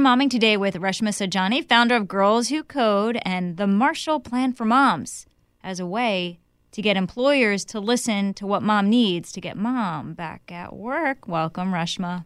We're 0.00 0.06
momming 0.06 0.30
today 0.30 0.56
with 0.56 0.76
Reshma 0.76 1.10
Saujani, 1.10 1.62
founder 1.68 1.94
of 1.94 2.08
Girls 2.08 2.48
Who 2.48 2.62
Code 2.62 3.18
and 3.20 3.58
the 3.58 3.66
Marshall 3.66 4.18
Plan 4.18 4.54
for 4.54 4.64
Moms, 4.64 5.26
as 5.62 5.78
a 5.78 5.84
way 5.84 6.40
to 6.72 6.80
get 6.80 6.96
employers 6.96 7.66
to 7.66 7.80
listen 7.80 8.32
to 8.32 8.46
what 8.46 8.62
mom 8.62 8.88
needs 8.88 9.30
to 9.32 9.42
get 9.42 9.58
mom 9.58 10.14
back 10.14 10.50
at 10.50 10.74
work. 10.74 11.28
Welcome, 11.28 11.70
Reshma. 11.70 12.24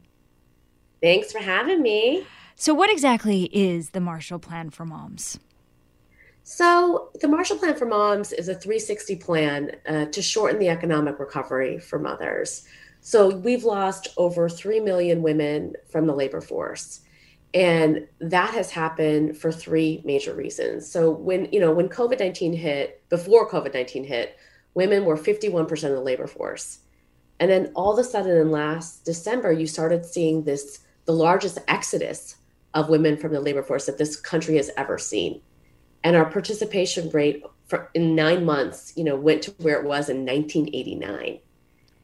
Thanks 1.02 1.32
for 1.32 1.40
having 1.40 1.82
me. 1.82 2.24
So, 2.54 2.72
what 2.74 2.92
exactly 2.92 3.50
is 3.52 3.90
the 3.90 4.00
Marshall 4.00 4.38
Plan 4.38 4.70
for 4.70 4.86
Moms? 4.86 5.40
So, 6.44 7.08
the 7.20 7.26
Marshall 7.26 7.58
Plan 7.58 7.74
for 7.74 7.86
Moms 7.86 8.32
is 8.32 8.48
a 8.48 8.54
360 8.54 9.16
plan 9.16 9.72
uh, 9.88 10.04
to 10.04 10.22
shorten 10.22 10.60
the 10.60 10.68
economic 10.68 11.18
recovery 11.18 11.80
for 11.80 11.98
mothers. 11.98 12.68
So, 13.00 13.34
we've 13.34 13.64
lost 13.64 14.10
over 14.16 14.48
3 14.48 14.78
million 14.78 15.22
women 15.22 15.74
from 15.90 16.06
the 16.06 16.14
labor 16.14 16.40
force. 16.40 17.00
And 17.54 18.08
that 18.18 18.52
has 18.52 18.72
happened 18.72 19.38
for 19.38 19.52
three 19.52 20.02
major 20.04 20.34
reasons. 20.34 20.90
So 20.90 21.10
when, 21.10 21.48
you 21.52 21.60
know, 21.60 21.72
when 21.72 21.88
COVID-19 21.88 22.56
hit, 22.56 23.08
before 23.08 23.48
COVID-19 23.48 24.04
hit, 24.04 24.36
women 24.74 25.04
were 25.04 25.16
51% 25.16 25.70
of 25.70 25.92
the 25.92 26.00
labor 26.00 26.26
force. 26.26 26.80
And 27.38 27.48
then 27.50 27.70
all 27.76 27.92
of 27.92 27.98
a 27.98 28.04
sudden 28.04 28.36
in 28.36 28.50
last 28.50 29.04
December, 29.04 29.52
you 29.52 29.68
started 29.68 30.04
seeing 30.04 30.42
this 30.42 30.80
the 31.04 31.12
largest 31.12 31.58
exodus 31.68 32.36
of 32.74 32.88
women 32.88 33.16
from 33.16 33.32
the 33.32 33.40
labor 33.40 33.62
force 33.62 33.86
that 33.86 33.98
this 33.98 34.16
country 34.16 34.56
has 34.56 34.70
ever 34.76 34.98
seen. 34.98 35.40
And 36.02 36.16
our 36.16 36.28
participation 36.28 37.08
rate 37.10 37.44
for, 37.66 37.90
in 37.94 38.16
nine 38.16 38.44
months, 38.44 38.92
you 38.96 39.04
know, 39.04 39.16
went 39.16 39.42
to 39.42 39.52
where 39.52 39.78
it 39.78 39.84
was 39.84 40.08
in 40.08 40.26
1989. 40.26 41.38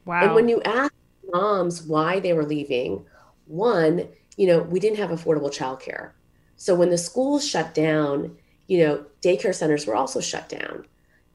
Wow. 0.05 0.23
And 0.23 0.33
when 0.33 0.47
you 0.47 0.61
ask 0.63 0.93
moms 1.33 1.83
why 1.83 2.19
they 2.19 2.33
were 2.33 2.45
leaving, 2.45 3.05
one, 3.47 4.07
you 4.37 4.47
know, 4.47 4.61
we 4.61 4.79
didn't 4.79 4.97
have 4.97 5.09
affordable 5.09 5.51
childcare. 5.51 6.11
So 6.55 6.75
when 6.75 6.89
the 6.89 6.97
schools 6.97 7.47
shut 7.47 7.73
down, 7.73 8.37
you 8.67 8.85
know, 8.85 9.05
daycare 9.21 9.53
centers 9.53 9.85
were 9.85 9.95
also 9.95 10.19
shut 10.19 10.47
down. 10.47 10.85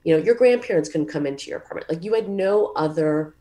You 0.04 0.16
know, 0.16 0.22
your 0.22 0.34
grandparents 0.36 0.88
couldn't 0.88 1.08
come 1.08 1.26
into 1.26 1.50
your 1.50 1.58
apartment. 1.58 1.90
Like 1.90 2.04
you 2.04 2.14
had 2.14 2.28
no 2.28 2.72
other, 2.76 3.34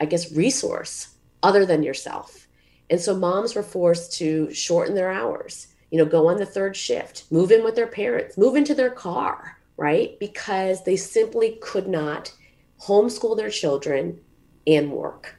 I 0.00 0.06
guess, 0.06 0.32
resource 0.32 1.16
other 1.42 1.66
than 1.66 1.82
yourself. 1.82 2.46
And 2.88 3.00
so 3.00 3.16
moms 3.16 3.54
were 3.54 3.62
forced 3.62 4.12
to 4.18 4.52
shorten 4.52 4.94
their 4.94 5.10
hours, 5.10 5.68
you 5.90 5.98
know, 5.98 6.04
go 6.04 6.28
on 6.28 6.36
the 6.36 6.46
third 6.46 6.76
shift, 6.76 7.24
move 7.30 7.50
in 7.50 7.64
with 7.64 7.74
their 7.74 7.86
parents, 7.86 8.38
move 8.38 8.54
into 8.54 8.74
their 8.74 8.90
car, 8.90 9.58
right? 9.76 10.18
Because 10.20 10.84
they 10.84 10.96
simply 10.96 11.58
could 11.60 11.88
not 11.88 12.32
homeschool 12.80 13.36
their 13.36 13.50
children 13.50 14.20
and 14.66 14.92
work. 14.92 15.36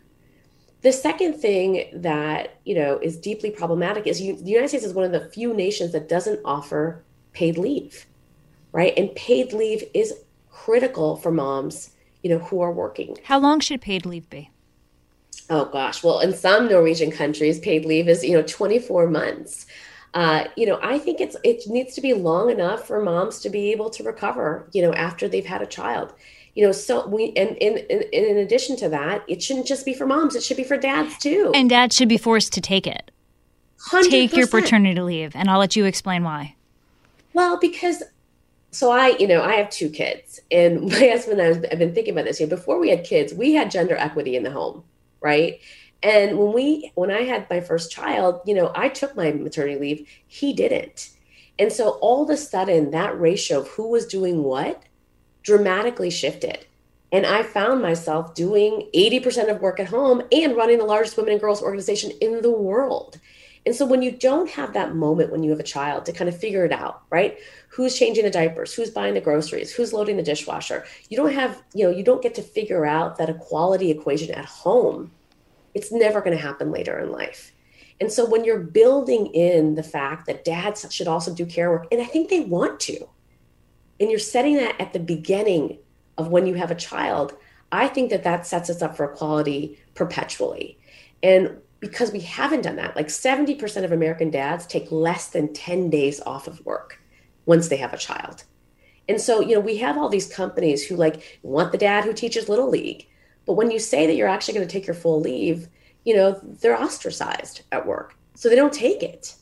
The 0.83 0.91
second 0.91 1.35
thing 1.35 1.89
that 1.93 2.57
you 2.65 2.75
know 2.75 2.99
is 2.99 3.17
deeply 3.17 3.49
problematic 3.49 4.05
is 4.05 4.21
you, 4.21 4.35
the 4.35 4.49
United 4.49 4.67
States 4.67 4.83
is 4.83 4.93
one 4.93 5.05
of 5.05 5.13
the 5.13 5.29
few 5.29 5.53
nations 5.53 5.93
that 5.93 6.09
doesn't 6.09 6.41
offer 6.43 7.03
paid 7.31 7.57
leave, 7.57 8.05
right? 8.73 8.93
And 8.97 9.15
paid 9.15 9.53
leave 9.53 9.83
is 9.93 10.13
critical 10.49 11.15
for 11.15 11.31
moms, 11.31 11.91
you 12.21 12.29
know, 12.29 12.39
who 12.39 12.61
are 12.61 12.71
working. 12.71 13.17
How 13.23 13.39
long 13.39 13.61
should 13.61 13.79
paid 13.79 14.05
leave 14.05 14.29
be? 14.29 14.49
Oh 15.49 15.65
gosh, 15.65 16.03
well, 16.03 16.19
in 16.19 16.33
some 16.33 16.67
Norwegian 16.67 17.11
countries, 17.11 17.59
paid 17.59 17.85
leave 17.85 18.09
is 18.09 18.23
you 18.23 18.33
know 18.33 18.43
24 18.43 19.09
months. 19.09 19.65
Uh, 20.13 20.45
you 20.57 20.65
know, 20.65 20.79
I 20.83 20.99
think 20.99 21.21
it's 21.21 21.37
it 21.45 21.65
needs 21.67 21.95
to 21.95 22.01
be 22.01 22.13
long 22.13 22.51
enough 22.51 22.85
for 22.85 23.01
moms 23.01 23.39
to 23.39 23.49
be 23.49 23.71
able 23.71 23.89
to 23.91 24.03
recover, 24.03 24.67
you 24.73 24.81
know, 24.81 24.93
after 24.93 25.29
they've 25.29 25.45
had 25.45 25.61
a 25.61 25.65
child 25.65 26.13
you 26.55 26.65
know 26.65 26.71
so 26.71 27.07
we 27.07 27.33
and 27.35 27.57
in, 27.57 27.77
in 27.77 28.03
in 28.11 28.37
addition 28.37 28.75
to 28.77 28.89
that 28.89 29.23
it 29.27 29.41
shouldn't 29.41 29.65
just 29.65 29.85
be 29.85 29.93
for 29.93 30.05
moms 30.05 30.35
it 30.35 30.43
should 30.43 30.57
be 30.57 30.63
for 30.63 30.77
dads 30.77 31.17
too. 31.17 31.51
And 31.55 31.69
dads 31.69 31.95
should 31.95 32.09
be 32.09 32.17
forced 32.17 32.53
to 32.53 32.61
take 32.61 32.87
it. 32.87 33.11
100%. 33.89 34.09
take 34.09 34.35
your 34.35 34.47
paternity 34.47 35.01
leave 35.01 35.35
and 35.35 35.49
i'll 35.49 35.59
let 35.59 35.75
you 35.75 35.85
explain 35.85 36.23
why. 36.23 36.55
Well 37.33 37.57
because 37.59 38.03
so 38.71 38.91
i 38.91 39.09
you 39.19 39.27
know 39.27 39.41
i 39.41 39.53
have 39.53 39.69
two 39.69 39.89
kids 39.89 40.39
and 40.51 40.81
my 40.91 41.07
husband 41.07 41.39
and 41.39 41.65
I 41.65 41.69
have 41.69 41.79
been 41.79 41.93
thinking 41.93 42.13
about 42.13 42.25
this. 42.25 42.39
You 42.39 42.47
know 42.47 42.55
before 42.55 42.79
we 42.79 42.89
had 42.89 43.03
kids 43.03 43.33
we 43.33 43.53
had 43.53 43.71
gender 43.71 43.95
equity 43.95 44.35
in 44.35 44.43
the 44.43 44.51
home 44.51 44.83
right? 45.21 45.59
And 46.03 46.37
when 46.37 46.53
we 46.53 46.91
when 46.95 47.11
i 47.11 47.21
had 47.21 47.49
my 47.49 47.61
first 47.61 47.91
child 47.91 48.41
you 48.45 48.53
know 48.53 48.71
i 48.75 48.89
took 48.89 49.15
my 49.15 49.31
maternity 49.31 49.79
leave 49.79 50.07
he 50.27 50.53
didn't. 50.53 51.09
And 51.59 51.71
so 51.71 51.91
all 52.01 52.23
of 52.23 52.29
a 52.29 52.37
sudden 52.37 52.91
that 52.91 53.19
ratio 53.19 53.59
of 53.59 53.67
who 53.69 53.87
was 53.87 54.05
doing 54.05 54.43
what 54.43 54.83
dramatically 55.43 56.09
shifted. 56.09 56.65
And 57.11 57.27
I 57.27 57.43
found 57.43 57.81
myself 57.81 58.33
doing 58.33 58.89
80% 58.95 59.49
of 59.49 59.61
work 59.61 59.79
at 59.79 59.87
home 59.87 60.23
and 60.31 60.55
running 60.55 60.79
the 60.79 60.85
largest 60.85 61.15
women 61.15 61.33
and 61.33 61.41
girls 61.41 61.61
organization 61.61 62.11
in 62.21 62.41
the 62.41 62.51
world. 62.51 63.19
And 63.65 63.75
so 63.75 63.85
when 63.85 64.01
you 64.01 64.11
don't 64.11 64.49
have 64.49 64.73
that 64.73 64.95
moment 64.95 65.31
when 65.31 65.43
you 65.43 65.51
have 65.51 65.59
a 65.59 65.63
child 65.63 66.05
to 66.05 66.11
kind 66.11 66.27
of 66.27 66.37
figure 66.37 66.65
it 66.65 66.71
out, 66.71 67.03
right? 67.09 67.37
Who's 67.69 67.97
changing 67.97 68.25
the 68.25 68.31
diapers, 68.31 68.73
who's 68.73 68.89
buying 68.89 69.13
the 69.13 69.21
groceries, 69.21 69.71
who's 69.71 69.93
loading 69.93 70.17
the 70.17 70.23
dishwasher? 70.23 70.85
You 71.09 71.17
don't 71.17 71.33
have, 71.33 71.61
you 71.73 71.85
know, 71.85 71.91
you 71.91 72.03
don't 72.03 72.21
get 72.21 72.35
to 72.35 72.41
figure 72.41 72.85
out 72.85 73.17
that 73.17 73.29
equality 73.29 73.89
equation 73.89 74.33
at 74.33 74.45
home. 74.45 75.11
It's 75.73 75.91
never 75.91 76.19
going 76.19 76.35
to 76.35 76.43
happen 76.43 76.71
later 76.71 76.99
in 76.99 77.11
life. 77.11 77.53
And 78.01 78.11
so 78.11 78.25
when 78.25 78.43
you're 78.43 78.59
building 78.59 79.27
in 79.27 79.75
the 79.75 79.83
fact 79.83 80.25
that 80.25 80.43
dads 80.43 80.85
should 80.93 81.07
also 81.07 81.33
do 81.33 81.45
care 81.45 81.69
work, 81.69 81.87
and 81.91 82.01
I 82.01 82.05
think 82.05 82.29
they 82.29 82.41
want 82.41 82.79
to, 82.81 83.07
and 83.99 84.09
you're 84.09 84.19
setting 84.19 84.55
that 84.57 84.79
at 84.79 84.93
the 84.93 84.99
beginning 84.99 85.77
of 86.17 86.29
when 86.29 86.45
you 86.45 86.55
have 86.55 86.71
a 86.71 86.75
child, 86.75 87.33
I 87.71 87.87
think 87.87 88.09
that 88.11 88.23
that 88.23 88.45
sets 88.45 88.69
us 88.69 88.81
up 88.81 88.95
for 88.95 89.05
equality 89.05 89.79
perpetually. 89.95 90.77
And 91.21 91.57
because 91.79 92.11
we 92.11 92.21
haven't 92.21 92.61
done 92.61 92.75
that, 92.77 92.95
like 92.95 93.07
70% 93.07 93.83
of 93.83 93.91
American 93.91 94.29
dads 94.29 94.65
take 94.65 94.91
less 94.91 95.27
than 95.27 95.53
10 95.53 95.89
days 95.89 96.21
off 96.21 96.47
of 96.47 96.65
work 96.65 97.01
once 97.45 97.67
they 97.67 97.77
have 97.77 97.93
a 97.93 97.97
child. 97.97 98.43
And 99.09 99.19
so, 99.19 99.41
you 99.41 99.55
know, 99.55 99.59
we 99.59 99.77
have 99.77 99.97
all 99.97 100.07
these 100.07 100.33
companies 100.33 100.85
who 100.85 100.95
like 100.95 101.39
want 101.43 101.71
the 101.71 101.77
dad 101.77 102.05
who 102.05 102.13
teaches 102.13 102.47
little 102.47 102.69
league. 102.69 103.07
But 103.45 103.53
when 103.53 103.71
you 103.71 103.79
say 103.79 104.07
that 104.07 104.15
you're 104.15 104.29
actually 104.29 104.53
going 104.53 104.67
to 104.67 104.71
take 104.71 104.87
your 104.87 104.93
full 104.93 105.19
leave, 105.19 105.67
you 106.05 106.15
know, 106.15 106.39
they're 106.41 106.81
ostracized 106.81 107.63
at 107.71 107.85
work. 107.85 108.15
So 108.35 108.47
they 108.49 108.55
don't 108.55 108.73
take 108.73 109.03
it 109.03 109.35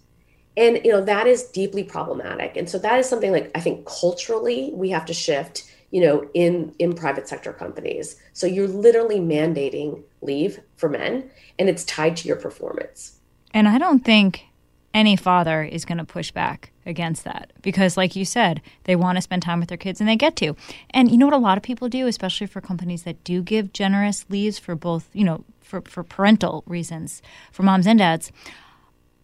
and 0.57 0.81
you 0.83 0.91
know 0.91 1.01
that 1.01 1.27
is 1.27 1.43
deeply 1.43 1.83
problematic. 1.83 2.57
And 2.57 2.69
so 2.69 2.77
that 2.79 2.99
is 2.99 3.07
something 3.07 3.31
like 3.31 3.51
i 3.55 3.59
think 3.59 3.85
culturally 3.85 4.71
we 4.73 4.89
have 4.89 5.05
to 5.05 5.13
shift 5.13 5.71
you 5.91 6.01
know 6.01 6.29
in 6.33 6.73
in 6.79 6.93
private 6.93 7.27
sector 7.27 7.53
companies. 7.53 8.17
So 8.33 8.47
you're 8.47 8.67
literally 8.67 9.19
mandating 9.19 10.03
leave 10.21 10.59
for 10.75 10.89
men 10.89 11.29
and 11.57 11.69
it's 11.69 11.83
tied 11.85 12.17
to 12.17 12.27
your 12.27 12.37
performance. 12.37 13.17
And 13.53 13.67
i 13.67 13.77
don't 13.77 14.03
think 14.03 14.45
any 14.93 15.15
father 15.15 15.63
is 15.63 15.85
going 15.85 15.97
to 15.99 16.03
push 16.03 16.31
back 16.31 16.71
against 16.85 17.23
that 17.23 17.51
because 17.61 17.95
like 17.95 18.15
you 18.15 18.25
said 18.25 18.61
they 18.83 18.95
want 18.95 19.15
to 19.15 19.21
spend 19.21 19.41
time 19.41 19.59
with 19.59 19.69
their 19.69 19.77
kids 19.77 20.01
and 20.01 20.09
they 20.09 20.15
get 20.15 20.35
to. 20.35 20.55
And 20.89 21.09
you 21.09 21.17
know 21.17 21.27
what 21.27 21.33
a 21.33 21.37
lot 21.37 21.57
of 21.57 21.63
people 21.63 21.87
do 21.87 22.07
especially 22.07 22.47
for 22.47 22.59
companies 22.59 23.03
that 23.03 23.23
do 23.23 23.41
give 23.41 23.71
generous 23.73 24.25
leaves 24.29 24.59
for 24.59 24.75
both 24.75 25.09
you 25.13 25.23
know 25.23 25.43
for, 25.61 25.81
for 25.81 26.03
parental 26.03 26.63
reasons 26.67 27.21
for 27.51 27.63
moms 27.63 27.87
and 27.87 27.99
dads 27.99 28.31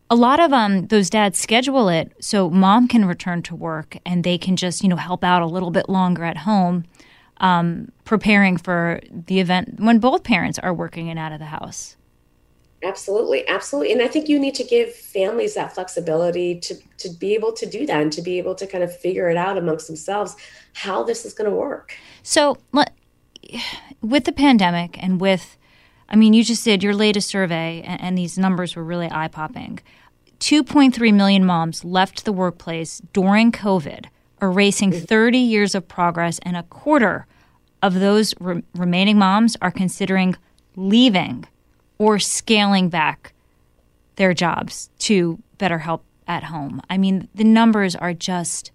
a 0.10 0.16
lot 0.16 0.40
of 0.40 0.54
um 0.54 0.88
those 0.88 1.10
dads 1.10 1.40
schedule 1.40 1.90
it 1.90 2.12
so 2.20 2.50
mom 2.50 2.88
can 2.88 3.06
return 3.06 3.42
to 3.42 3.56
work 3.56 3.98
and 4.06 4.24
they 4.24 4.38
can 4.38 4.56
just 4.56 4.84
you 4.84 4.90
know 4.90 4.96
help 4.96 5.24
out 5.24 5.42
a 5.42 5.46
little 5.46 5.72
bit 5.72 5.90
longer 5.90 6.24
at 6.24 6.38
home 6.38 6.86
um, 7.40 7.92
preparing 8.04 8.58
for 8.58 9.00
the 9.12 9.40
event 9.40 9.80
when 9.80 10.00
both 10.00 10.24
parents 10.24 10.58
are 10.60 10.74
working 10.74 11.10
and 11.10 11.20
out 11.20 11.32
of 11.32 11.40
the 11.40 11.46
house. 11.46 11.96
Absolutely 12.84 13.48
absolutely. 13.48 13.92
And 13.92 14.04
i 14.04 14.08
think 14.08 14.30
you 14.30 14.38
need 14.38 14.54
to 14.56 14.64
give 14.64 14.94
families 14.94 15.56
that 15.56 15.74
flexibility 15.74 16.60
to 16.60 16.76
to 16.98 17.10
be 17.10 17.34
able 17.34 17.52
to 17.54 17.66
do 17.66 17.88
that 17.88 18.02
and 18.02 18.14
to 18.14 18.22
be 18.22 18.38
able 18.38 18.54
to 18.56 18.68
kind 18.68 18.84
of 18.84 18.96
figure 18.96 19.30
it 19.30 19.38
out 19.38 19.58
amongst 19.58 19.88
themselves 19.88 20.36
how 20.74 21.04
this 21.04 21.26
is 21.26 21.34
going 21.34 21.50
to 21.50 21.56
work. 21.56 21.96
So 22.22 22.58
with 24.02 24.26
the 24.26 24.32
pandemic 24.32 25.02
and 25.02 25.20
with 25.20 25.58
I 26.10 26.16
mean, 26.16 26.34
you 26.34 26.44
just 26.44 26.64
did 26.64 26.84
your 26.84 26.94
latest 26.94 27.30
survey, 27.30 27.84
and, 27.86 28.02
and 28.02 28.18
these 28.18 28.38
numbers 28.38 28.76
were 28.76 28.84
really 28.84 29.10
eye 29.12 29.28
popping. 29.28 29.80
2.3 30.40 31.14
million 31.14 31.46
moms 31.46 31.84
left 31.84 32.26
the 32.26 32.32
workplace 32.32 33.02
during 33.14 33.52
COVID, 33.52 34.06
erasing 34.42 34.92
mm. 34.92 35.08
30 35.08 35.38
years 35.38 35.76
of 35.76 35.88
progress, 35.88 36.40
and 36.44 36.56
a 36.56 36.64
quarter 36.64 37.26
of 37.82 37.96
those 37.96 38.34
re- 38.40 38.64
remaining 38.76 39.18
moms 39.18 39.58
are 39.62 39.72
considering 39.72 40.36
leaving 40.76 41.46
or 41.98 42.20
scaling 42.20 42.90
back 42.90 43.34
their 44.16 44.34
jobs 44.34 44.90
to 45.00 45.42
better 45.58 45.80
help 45.80 46.04
at 46.28 46.46
home. 46.46 46.82
I 46.90 46.98
mean, 46.98 47.28
the 47.34 47.44
numbers 47.44 47.96
are 47.96 48.14
just 48.14 48.72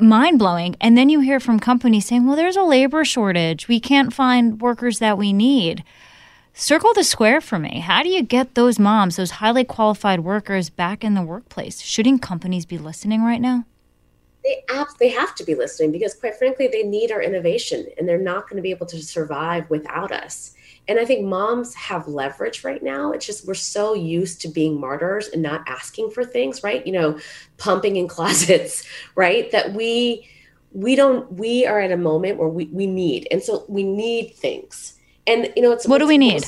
mind 0.00 0.38
blowing. 0.38 0.76
And 0.80 0.96
then 0.96 1.08
you 1.08 1.20
hear 1.20 1.40
from 1.40 1.60
companies 1.60 2.06
saying, 2.06 2.26
well, 2.26 2.36
there's 2.36 2.56
a 2.56 2.62
labor 2.62 3.04
shortage. 3.04 3.68
We 3.68 3.80
can't 3.80 4.12
find 4.12 4.60
workers 4.60 4.98
that 4.98 5.18
we 5.18 5.32
need. 5.32 5.84
Circle 6.58 6.94
the 6.94 7.04
square 7.04 7.40
for 7.40 7.58
me. 7.58 7.80
How 7.80 8.02
do 8.02 8.08
you 8.08 8.22
get 8.22 8.54
those 8.54 8.78
moms, 8.78 9.16
those 9.16 9.32
highly 9.32 9.64
qualified 9.64 10.20
workers, 10.20 10.70
back 10.70 11.04
in 11.04 11.14
the 11.14 11.22
workplace? 11.22 11.82
Shouldn't 11.82 12.22
companies 12.22 12.64
be 12.64 12.78
listening 12.78 13.22
right 13.22 13.40
now? 13.40 13.66
They, 14.42 14.64
they 14.98 15.08
have 15.10 15.34
to 15.34 15.44
be 15.44 15.54
listening 15.54 15.92
because, 15.92 16.14
quite 16.14 16.36
frankly, 16.36 16.68
they 16.68 16.82
need 16.82 17.12
our 17.12 17.20
innovation 17.20 17.86
and 17.98 18.08
they're 18.08 18.16
not 18.16 18.48
going 18.48 18.56
to 18.56 18.62
be 18.62 18.70
able 18.70 18.86
to 18.86 19.02
survive 19.02 19.68
without 19.68 20.12
us. 20.12 20.54
And 20.88 21.00
I 21.00 21.04
think 21.04 21.24
moms 21.24 21.74
have 21.74 22.06
leverage 22.06 22.62
right 22.62 22.82
now. 22.82 23.12
It's 23.12 23.26
just 23.26 23.46
we're 23.46 23.54
so 23.54 23.94
used 23.94 24.40
to 24.42 24.48
being 24.48 24.80
martyrs 24.80 25.28
and 25.28 25.42
not 25.42 25.62
asking 25.66 26.10
for 26.10 26.24
things, 26.24 26.62
right? 26.62 26.86
You 26.86 26.92
know, 26.92 27.18
pumping 27.58 27.96
in 27.96 28.08
closets, 28.16 28.84
right? 29.14 29.50
That 29.50 29.72
we 29.72 30.28
we 30.72 30.94
don't 30.94 31.32
we 31.32 31.66
are 31.66 31.80
at 31.80 31.90
a 31.90 31.96
moment 31.96 32.38
where 32.38 32.48
we, 32.48 32.66
we 32.66 32.86
need 32.86 33.26
and 33.30 33.42
so 33.42 33.64
we 33.68 33.82
need 33.82 34.34
things. 34.34 34.98
And 35.26 35.52
you 35.56 35.62
know, 35.62 35.72
it's 35.72 35.86
what 35.86 35.98
do 35.98 36.06
we 36.06 36.18
need? 36.18 36.44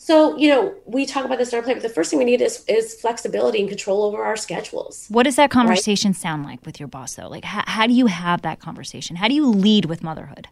So, 0.00 0.38
you 0.38 0.48
know, 0.48 0.74
we 0.86 1.04
talk 1.04 1.24
about 1.24 1.38
this 1.38 1.52
in 1.52 1.58
our 1.58 1.62
play, 1.62 1.74
but 1.74 1.82
the 1.82 1.88
first 1.88 2.08
thing 2.08 2.20
we 2.20 2.24
need 2.24 2.40
is, 2.40 2.64
is 2.68 2.94
flexibility 2.94 3.58
and 3.58 3.68
control 3.68 4.04
over 4.04 4.24
our 4.24 4.36
schedules. 4.36 5.06
What 5.08 5.24
does 5.24 5.34
that 5.36 5.50
conversation 5.50 6.12
right? 6.12 6.16
sound 6.16 6.44
like 6.44 6.64
with 6.64 6.78
your 6.78 6.86
boss, 6.86 7.16
though? 7.16 7.28
Like, 7.28 7.44
how, 7.44 7.64
how 7.66 7.86
do 7.88 7.92
you 7.92 8.06
have 8.06 8.42
that 8.42 8.60
conversation? 8.60 9.16
How 9.16 9.26
do 9.26 9.34
you 9.34 9.44
lead 9.44 9.86
with 9.86 10.04
motherhood? 10.04 10.48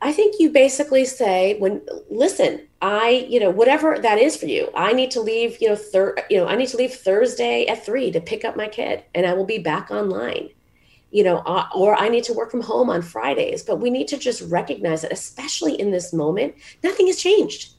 I 0.00 0.12
think 0.12 0.36
you 0.38 0.50
basically 0.50 1.04
say 1.04 1.58
when 1.58 1.82
listen, 2.08 2.68
I, 2.80 3.26
you 3.28 3.40
know, 3.40 3.50
whatever 3.50 3.98
that 3.98 4.18
is 4.18 4.36
for 4.36 4.46
you, 4.46 4.70
I 4.74 4.92
need 4.92 5.10
to 5.12 5.20
leave, 5.20 5.60
you 5.60 5.68
know, 5.68 5.76
thir- 5.76 6.16
you 6.30 6.38
know, 6.38 6.46
I 6.46 6.54
need 6.54 6.68
to 6.68 6.76
leave 6.76 6.94
Thursday 6.94 7.66
at 7.66 7.84
3 7.84 8.12
to 8.12 8.20
pick 8.20 8.44
up 8.44 8.56
my 8.56 8.68
kid 8.68 9.02
and 9.14 9.26
I 9.26 9.34
will 9.34 9.44
be 9.44 9.58
back 9.58 9.90
online. 9.90 10.50
You 11.10 11.24
know, 11.24 11.38
uh, 11.38 11.66
or 11.74 11.96
I 11.96 12.08
need 12.10 12.24
to 12.24 12.34
work 12.34 12.50
from 12.50 12.60
home 12.60 12.90
on 12.90 13.00
Fridays, 13.00 13.62
but 13.62 13.80
we 13.80 13.88
need 13.88 14.08
to 14.08 14.18
just 14.18 14.42
recognize 14.42 15.02
that 15.02 15.12
especially 15.12 15.80
in 15.80 15.90
this 15.90 16.12
moment, 16.12 16.54
nothing 16.84 17.06
has 17.06 17.16
changed 17.16 17.72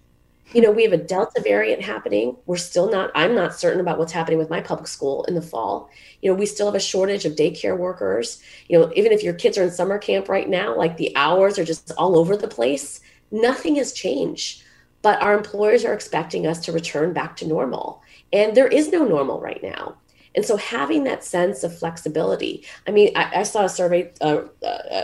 you 0.53 0.61
know, 0.61 0.71
we 0.71 0.83
have 0.83 0.93
a 0.93 0.97
Delta 0.97 1.41
variant 1.41 1.81
happening. 1.81 2.35
We're 2.45 2.57
still 2.57 2.89
not, 2.89 3.11
I'm 3.13 3.35
not 3.35 3.53
certain 3.53 3.79
about 3.79 3.99
what's 3.99 4.11
happening 4.11 4.39
with 4.39 4.49
my 4.49 4.61
public 4.61 4.87
school 4.87 5.23
in 5.25 5.35
the 5.35 5.41
fall. 5.41 5.89
You 6.21 6.31
know, 6.31 6.35
we 6.35 6.47
still 6.47 6.65
have 6.65 6.75
a 6.75 6.79
shortage 6.79 7.25
of 7.25 7.35
daycare 7.35 7.77
workers. 7.77 8.41
You 8.67 8.79
know, 8.79 8.91
even 8.95 9.11
if 9.11 9.23
your 9.23 9.33
kids 9.33 9.57
are 9.57 9.63
in 9.63 9.71
summer 9.71 9.99
camp 9.99 10.27
right 10.27 10.49
now, 10.49 10.75
like 10.75 10.97
the 10.97 11.15
hours 11.15 11.59
are 11.59 11.65
just 11.65 11.91
all 11.97 12.17
over 12.17 12.35
the 12.35 12.47
place. 12.47 13.01
Nothing 13.31 13.75
has 13.75 13.93
changed, 13.93 14.63
but 15.03 15.21
our 15.21 15.37
employers 15.37 15.85
are 15.85 15.93
expecting 15.93 16.47
us 16.47 16.59
to 16.61 16.71
return 16.71 17.13
back 17.13 17.35
to 17.37 17.47
normal. 17.47 18.01
And 18.33 18.57
there 18.57 18.67
is 18.67 18.91
no 18.91 19.05
normal 19.05 19.39
right 19.39 19.61
now. 19.61 19.97
And 20.35 20.45
so 20.45 20.57
having 20.57 21.03
that 21.05 21.23
sense 21.23 21.63
of 21.63 21.77
flexibility, 21.77 22.63
I 22.87 22.91
mean, 22.91 23.11
I, 23.15 23.39
I 23.39 23.43
saw 23.43 23.65
a 23.65 23.69
survey, 23.69 24.11
uh, 24.21 24.43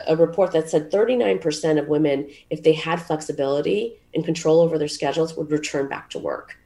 a 0.07 0.15
report 0.15 0.51
that 0.51 0.69
said 0.69 0.91
39% 0.91 1.79
of 1.79 1.87
women, 1.87 2.29
if 2.49 2.63
they 2.63 2.73
had 2.73 3.01
flexibility 3.01 3.95
and 4.13 4.23
control 4.23 4.61
over 4.61 4.77
their 4.77 4.87
schedules, 4.87 5.35
would 5.35 5.51
return 5.51 5.87
back 5.87 6.09
to 6.11 6.19
work 6.19 6.57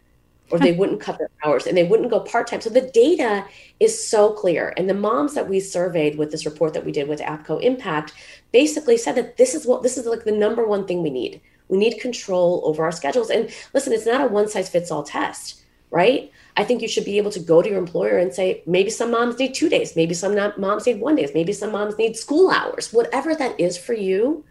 or 0.51 0.59
they 0.59 0.71
wouldn't 0.71 1.00
cut 1.00 1.17
their 1.17 1.29
hours 1.44 1.67
and 1.67 1.77
they 1.77 1.83
wouldn't 1.83 2.09
go 2.09 2.19
part-time. 2.19 2.61
So 2.61 2.69
the 2.69 2.89
data 2.94 3.45
is 3.79 4.07
so 4.07 4.31
clear. 4.31 4.73
And 4.77 4.89
the 4.89 4.94
moms 4.94 5.33
that 5.35 5.47
we 5.47 5.59
surveyed 5.59 6.17
with 6.17 6.31
this 6.31 6.45
report 6.45 6.73
that 6.73 6.85
we 6.85 6.91
did 6.91 7.07
with 7.07 7.19
APCO 7.19 7.61
Impact 7.61 8.13
basically 8.51 8.97
said 8.97 9.15
that 9.15 9.38
this 9.38 9.53
is 9.53 9.65
what 9.65 9.83
this 9.83 9.97
is 9.97 10.06
like 10.06 10.23
the 10.23 10.31
number 10.31 10.65
one 10.65 10.88
thing 10.88 11.03
we 11.03 11.09
need. 11.09 11.41
We 11.67 11.77
need 11.77 12.00
control 12.00 12.63
over 12.65 12.83
our 12.83 12.91
schedules. 12.91 13.29
And 13.29 13.50
listen, 13.73 13.94
it's 13.94 14.06
not 14.06 14.21
a 14.21 14.27
one 14.27 14.47
size 14.47 14.69
fits 14.69 14.89
all 14.89 15.03
test, 15.03 15.61
right? 15.91 16.31
I 16.56 16.63
think 16.63 16.81
you 16.81 16.88
should 16.88 17.06
be 17.06 17.18
able 17.18 17.31
to 17.31 17.39
go 17.39 17.62
to 17.62 17.69
your 17.69 17.77
employer 17.77 18.18
and 18.18 18.33
say, 18.33 18.63
maybe 18.65 18.89
some 18.89 19.12
moms 19.12 19.39
need 19.39 19.53
two 19.53 19.69
days, 19.69 19.95
maybe 19.95 20.13
some 20.13 20.36
moms 20.57 20.86
need 20.86 21.00
one 21.00 21.15
days, 21.15 21.31
maybe 21.33 21.53
some 21.53 21.71
moms 21.71 21.97
need 21.97 22.15
school 22.15 22.51
hours, 22.51 22.94
whatever 22.94 23.33
that 23.36 23.59
is 23.59 23.77
for 23.77 23.94
you. 23.94 24.44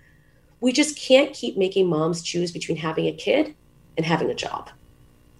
We 0.61 0.73
just 0.73 0.99
can't 0.99 1.32
keep 1.32 1.56
making 1.56 1.88
moms 1.88 2.23
choose 2.23 2.50
between 2.50 2.79
having 2.79 3.06
a 3.06 3.12
kid 3.12 3.55
and 3.96 4.05
having 4.05 4.31
a 4.31 4.35
job. 4.35 4.70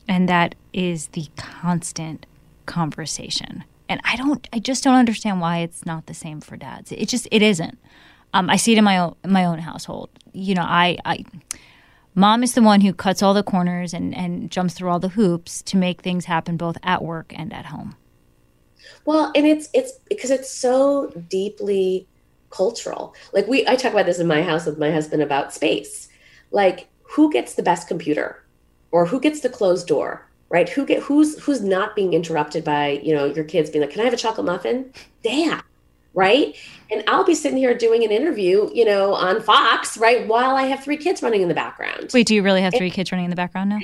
And 0.07 0.29
that 0.29 0.55
is 0.73 1.09
the 1.09 1.27
constant 1.37 2.27
conversation. 2.67 3.65
And 3.89 4.01
I 4.05 4.17
don't, 4.17 4.47
I 4.53 4.59
just 4.59 4.85
don't 4.85 4.95
understand 4.95 5.41
why 5.41 5.59
it's 5.59 5.85
not 5.85 6.07
the 6.07 6.15
same 6.15 6.41
for 6.41 6.57
dads. 6.57 6.93
It 6.93 7.09
just, 7.09 7.27
it 7.31 7.43
isn't. 7.43 7.79
Um, 8.35 8.51
I 8.51 8.57
see 8.57 8.73
it 8.73 8.79
in 8.79 8.85
my 8.85 8.99
own, 8.99 9.17
my 9.27 9.45
own 9.47 9.59
household. 9.59 10.11
You 10.33 10.55
know, 10.55 10.63
I, 10.63 10.99
I, 11.05 11.25
Mom 12.19 12.43
is 12.43 12.55
the 12.55 12.63
one 12.63 12.81
who 12.81 12.93
cuts 12.93 13.23
all 13.23 13.33
the 13.33 13.45
corners 13.45 13.95
and, 13.95 14.13
and 14.13 14.51
jumps 14.51 14.75
through 14.75 14.89
all 14.89 14.99
the 14.99 15.11
hoops 15.11 15.63
to 15.63 15.77
make 15.77 16.03
things 16.03 16.25
happen 16.25 16.57
both 16.57 16.77
at 16.83 17.05
work 17.05 17.33
and 17.37 17.53
at 17.53 17.67
home. 17.67 17.95
Well, 19.05 19.31
and 19.37 19.47
it's 19.47 19.69
it's 19.73 19.93
because 20.09 20.33
it's 20.33 20.51
so 20.51 21.13
deeply 21.29 22.09
cultural. 22.51 23.15
Like 23.33 23.47
we 23.47 23.65
I 23.69 23.77
talk 23.77 23.93
about 23.93 24.07
this 24.07 24.19
in 24.19 24.27
my 24.27 24.43
house 24.43 24.67
with 24.67 24.79
my 24.79 24.91
husband 24.91 25.23
about 25.23 25.55
space. 25.55 26.09
Like 26.51 26.89
who 27.03 27.31
gets 27.31 27.55
the 27.55 27.63
best 27.63 27.87
computer 27.87 28.45
or 28.91 29.07
who 29.07 29.21
gets 29.21 29.39
the 29.39 29.49
closed 29.49 29.87
door, 29.87 30.29
right? 30.49 30.69
Who 30.69 30.85
get 30.85 31.05
who's 31.05 31.39
who's 31.45 31.63
not 31.63 31.95
being 31.95 32.15
interrupted 32.15 32.65
by, 32.65 33.01
you 33.01 33.15
know, 33.15 33.27
your 33.27 33.45
kids 33.45 33.71
being 33.71 33.83
like, 33.83 33.93
"Can 33.93 34.01
I 34.01 34.05
have 34.05 34.13
a 34.13 34.17
chocolate 34.17 34.47
muffin?" 34.47 34.93
Dad 35.23 35.63
right? 36.19 36.55
Mm-hmm. 36.55 36.75
And 36.91 37.05
I'll 37.07 37.25
be 37.25 37.35
sitting 37.35 37.59
here 37.59 37.77
doing 37.77 38.03
an 38.05 38.11
interview, 38.11 38.71
you 38.75 38.85
know, 38.85 39.15
on 39.15 39.41
Fox, 39.41 39.97
right, 39.97 40.27
while 40.27 40.57
I 40.57 40.63
have 40.65 40.83
three 40.83 40.97
kids 40.97 41.23
running 41.23 41.43
in 41.43 41.49
the 41.49 41.55
background. 41.55 42.11
Wait, 42.13 42.27
do 42.27 42.35
you 42.35 42.43
really 42.43 42.63
have 42.63 42.75
three 42.75 42.87
and- 42.87 42.95
kids 42.95 43.13
running 43.13 43.25
in 43.25 43.31
the 43.31 43.37
background 43.37 43.71
now? 43.71 43.79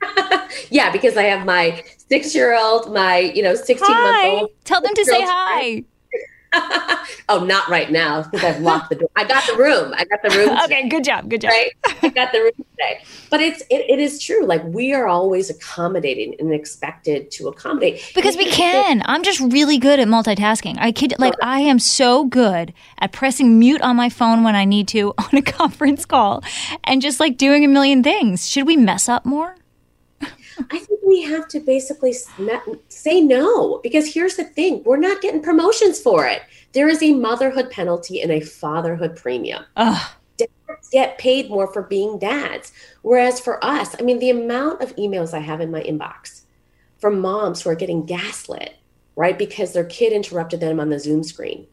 yeah, 0.70 0.92
because 0.92 1.16
I 1.16 1.24
have 1.24 1.46
my 1.46 1.82
six 2.08 2.34
year 2.34 2.56
old, 2.56 2.92
my, 2.92 3.18
you 3.18 3.42
know, 3.42 3.54
16 3.54 3.90
month 3.90 4.24
old. 4.24 4.50
Tell 4.64 4.80
them 4.80 4.94
to 4.94 5.04
say 5.04 5.22
hi. 5.22 5.84
oh, 7.28 7.44
not 7.44 7.68
right 7.68 7.90
now 7.90 8.22
because 8.22 8.44
I've 8.44 8.60
locked 8.60 8.90
the 8.90 8.96
door. 8.96 9.10
I 9.16 9.24
got 9.24 9.46
the 9.46 9.56
room. 9.56 9.92
I 9.94 10.04
got 10.04 10.22
the 10.22 10.30
room. 10.36 10.58
okay, 10.64 10.88
good 10.88 11.04
job. 11.04 11.28
Good 11.28 11.42
job. 11.42 11.50
Right? 11.50 11.72
I 12.02 12.08
got 12.08 12.32
the 12.32 12.40
room 12.40 12.52
today. 12.56 13.02
But 13.30 13.40
it's 13.40 13.60
it, 13.62 13.84
it 13.88 13.98
is 13.98 14.22
true. 14.22 14.46
Like 14.46 14.64
we 14.64 14.94
are 14.94 15.06
always 15.06 15.50
accommodating 15.50 16.36
and 16.38 16.52
expected 16.52 17.30
to 17.32 17.48
accommodate 17.48 18.12
because 18.14 18.36
we 18.36 18.46
can. 18.46 19.02
I'm 19.04 19.22
just 19.22 19.40
really 19.40 19.78
good 19.78 20.00
at 20.00 20.08
multitasking. 20.08 20.76
I 20.78 20.92
kid 20.92 21.14
like 21.18 21.34
I 21.42 21.60
am 21.60 21.78
so 21.78 22.24
good 22.24 22.72
at 22.98 23.12
pressing 23.12 23.58
mute 23.58 23.82
on 23.82 23.96
my 23.96 24.08
phone 24.08 24.42
when 24.42 24.56
I 24.56 24.64
need 24.64 24.88
to 24.88 25.14
on 25.18 25.30
a 25.32 25.42
conference 25.42 26.04
call 26.04 26.42
and 26.84 27.02
just 27.02 27.20
like 27.20 27.36
doing 27.36 27.64
a 27.64 27.68
million 27.68 28.02
things. 28.02 28.48
Should 28.48 28.66
we 28.66 28.76
mess 28.76 29.08
up 29.08 29.24
more? 29.26 29.56
I 30.70 30.78
think 30.78 31.00
we 31.04 31.22
have 31.22 31.48
to 31.48 31.60
basically 31.60 32.14
say 32.88 33.20
no 33.20 33.78
because 33.82 34.12
here's 34.12 34.36
the 34.36 34.44
thing 34.44 34.82
we're 34.84 34.96
not 34.96 35.22
getting 35.22 35.42
promotions 35.42 36.00
for 36.00 36.26
it. 36.26 36.42
There 36.72 36.88
is 36.88 37.02
a 37.02 37.14
motherhood 37.14 37.70
penalty 37.70 38.20
and 38.20 38.30
a 38.30 38.40
fatherhood 38.40 39.16
premium. 39.16 39.64
Ugh. 39.76 40.10
Dads 40.36 40.88
get 40.92 41.18
paid 41.18 41.50
more 41.50 41.72
for 41.72 41.82
being 41.82 42.18
dads. 42.18 42.72
Whereas 43.02 43.40
for 43.40 43.64
us, 43.64 43.96
I 43.98 44.02
mean, 44.02 44.18
the 44.18 44.30
amount 44.30 44.82
of 44.82 44.94
emails 44.96 45.34
I 45.34 45.40
have 45.40 45.60
in 45.60 45.70
my 45.70 45.82
inbox 45.82 46.42
from 46.98 47.20
moms 47.20 47.62
who 47.62 47.70
are 47.70 47.74
getting 47.74 48.06
gaslit, 48.06 48.76
right, 49.16 49.38
because 49.38 49.72
their 49.72 49.84
kid 49.84 50.12
interrupted 50.12 50.60
them 50.60 50.78
on 50.78 50.90
the 50.90 51.00
Zoom 51.00 51.24
screen 51.24 51.66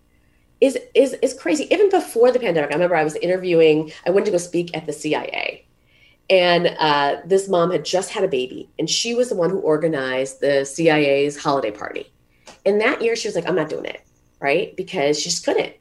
is 0.62 0.78
is 0.94 1.14
is 1.22 1.34
crazy. 1.34 1.68
Even 1.72 1.90
before 1.90 2.32
the 2.32 2.40
pandemic, 2.40 2.72
I 2.72 2.74
remember 2.74 2.96
I 2.96 3.04
was 3.04 3.16
interviewing. 3.16 3.92
I 4.06 4.10
went 4.10 4.26
to 4.26 4.32
go 4.32 4.38
speak 4.38 4.76
at 4.76 4.86
the 4.86 4.94
CIA, 4.94 5.66
and 6.30 6.76
uh, 6.80 7.18
this 7.26 7.48
mom 7.48 7.72
had 7.72 7.86
just 7.86 8.12
had 8.12 8.24
a 8.24 8.28
baby, 8.28 8.70
and 8.80 8.90
she 8.90 9.14
was 9.14 9.30
the 9.30 9.36
one 9.36 9.50
who 9.50 9.60
organized 9.60 10.42
the 10.42 10.66
CIA's 10.66 11.38
holiday 11.38 11.72
party. 11.72 12.12
And 12.66 12.82
that 12.82 13.02
year, 13.02 13.16
she 13.16 13.28
was 13.28 13.36
like, 13.36 13.48
I'm 13.48 13.56
not 13.56 13.70
doing 13.70 13.86
it, 13.86 14.02
right? 14.40 14.76
Because 14.76 15.20
she 15.20 15.30
just 15.30 15.46
couldn't. 15.46 15.74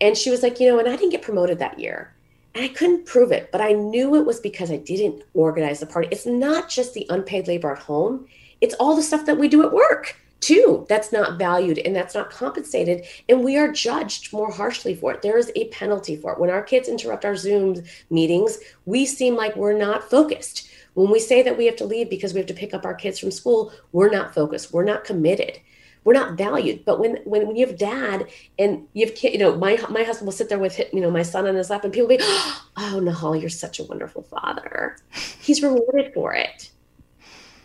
And 0.00 0.16
she 0.16 0.30
was 0.30 0.42
like, 0.42 0.58
you 0.58 0.68
know, 0.68 0.78
and 0.78 0.88
I 0.88 0.96
didn't 0.96 1.10
get 1.10 1.22
promoted 1.22 1.58
that 1.58 1.78
year. 1.78 2.14
And 2.54 2.64
I 2.64 2.68
couldn't 2.68 3.06
prove 3.06 3.32
it, 3.32 3.50
but 3.52 3.60
I 3.60 3.72
knew 3.72 4.14
it 4.14 4.24
was 4.24 4.40
because 4.40 4.70
I 4.70 4.76
didn't 4.76 5.24
organize 5.34 5.80
the 5.80 5.86
party. 5.86 6.08
It's 6.10 6.26
not 6.26 6.68
just 6.68 6.94
the 6.94 7.06
unpaid 7.10 7.48
labor 7.48 7.72
at 7.72 7.78
home, 7.78 8.26
it's 8.60 8.74
all 8.74 8.96
the 8.96 9.02
stuff 9.02 9.26
that 9.26 9.38
we 9.38 9.48
do 9.48 9.62
at 9.64 9.72
work 9.72 10.16
too 10.44 10.84
that's 10.88 11.12
not 11.12 11.38
valued 11.38 11.78
and 11.78 11.96
that's 11.96 12.14
not 12.14 12.30
compensated 12.30 13.04
and 13.28 13.42
we 13.42 13.56
are 13.56 13.72
judged 13.72 14.32
more 14.32 14.50
harshly 14.50 14.94
for 14.94 15.12
it 15.12 15.22
there 15.22 15.38
is 15.38 15.50
a 15.56 15.68
penalty 15.68 16.16
for 16.16 16.32
it 16.32 16.38
when 16.38 16.50
our 16.50 16.62
kids 16.62 16.88
interrupt 16.88 17.24
our 17.24 17.36
zoom 17.36 17.82
meetings 18.10 18.58
we 18.84 19.06
seem 19.06 19.34
like 19.34 19.56
we're 19.56 19.76
not 19.76 20.08
focused 20.08 20.68
when 20.92 21.10
we 21.10 21.18
say 21.18 21.42
that 21.42 21.56
we 21.56 21.66
have 21.66 21.76
to 21.76 21.86
leave 21.86 22.10
because 22.10 22.34
we 22.34 22.38
have 22.40 22.46
to 22.46 22.54
pick 22.54 22.74
up 22.74 22.84
our 22.84 22.94
kids 22.94 23.18
from 23.18 23.30
school 23.30 23.72
we're 23.92 24.10
not 24.10 24.34
focused 24.34 24.72
we're 24.72 24.84
not 24.84 25.04
committed 25.04 25.58
we're 26.04 26.12
not 26.12 26.36
valued. 26.36 26.84
But 26.84 27.00
when 27.00 27.16
when, 27.24 27.46
when 27.46 27.56
you 27.56 27.66
have 27.66 27.78
dad 27.78 28.28
and 28.58 28.86
you 28.92 29.06
have 29.06 29.14
kid, 29.14 29.32
you 29.32 29.38
know, 29.38 29.56
my 29.56 29.82
my 29.88 30.04
husband 30.04 30.26
will 30.26 30.32
sit 30.32 30.48
there 30.48 30.58
with 30.58 30.78
you 30.92 31.00
know 31.00 31.10
my 31.10 31.22
son 31.22 31.46
on 31.46 31.54
his 31.54 31.70
lap, 31.70 31.82
and 31.84 31.92
people 31.92 32.08
will 32.08 32.18
be, 32.18 32.22
oh, 32.76 33.00
Nihal, 33.02 33.40
you're 33.40 33.50
such 33.50 33.80
a 33.80 33.84
wonderful 33.84 34.22
father. 34.22 34.98
He's 35.40 35.62
rewarded 35.62 36.12
for 36.12 36.34
it. 36.34 36.70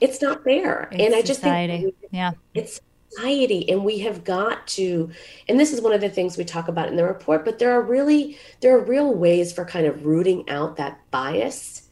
It's 0.01 0.21
not 0.21 0.43
fair, 0.43 0.87
It's 0.91 1.03
and 1.03 1.15
I 1.15 1.21
just 1.21 1.41
society. 1.41 1.81
think 1.83 1.95
Yeah. 2.11 2.31
it's 2.53 2.79
society 3.11 3.67
and 3.69 3.83
we 3.83 3.97
have 3.99 4.23
got 4.23 4.67
to 4.67 5.09
and 5.47 5.59
this 5.59 5.73
is 5.73 5.81
one 5.81 5.93
of 5.93 5.99
the 5.99 6.09
things 6.09 6.37
we 6.37 6.43
talk 6.45 6.67
about 6.67 6.87
in 6.89 6.95
the 6.95 7.03
report 7.03 7.43
but 7.43 7.57
there 7.57 7.71
are 7.71 7.81
really 7.81 8.37
there 8.61 8.75
are 8.77 8.83
real 8.83 9.15
ways 9.15 9.51
for 9.51 9.65
kind 9.65 9.87
of 9.87 10.05
rooting 10.05 10.47
out 10.47 10.75
that 10.77 10.99
bias 11.09 11.89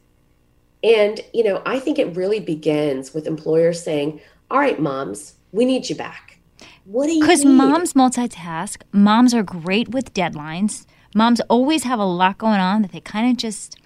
and 0.84 1.20
you 1.34 1.42
know 1.42 1.60
i 1.66 1.80
think 1.80 1.98
it 1.98 2.14
really 2.14 2.38
begins 2.38 3.12
with 3.12 3.26
employers 3.26 3.82
saying 3.82 4.20
all 4.48 4.60
right 4.60 4.78
moms 4.78 5.34
we 5.50 5.64
need 5.64 5.88
you 5.90 5.96
back 5.96 6.38
what 6.84 7.08
do 7.08 7.12
you 7.14 7.20
Because 7.20 7.44
moms 7.44 7.94
multitask. 7.94 8.82
Moms 8.92 9.34
are 9.34 9.42
great 9.42 9.88
with 9.90 10.14
deadlines. 10.14 10.86
Moms 11.14 11.40
always 11.50 11.82
have 11.82 11.98
a 11.98 12.04
lot 12.04 12.38
going 12.38 12.60
on 12.60 12.80
that 12.82 12.92
they 12.92 13.00
kind 13.00 13.28
of 13.30 13.36
just 13.36 13.76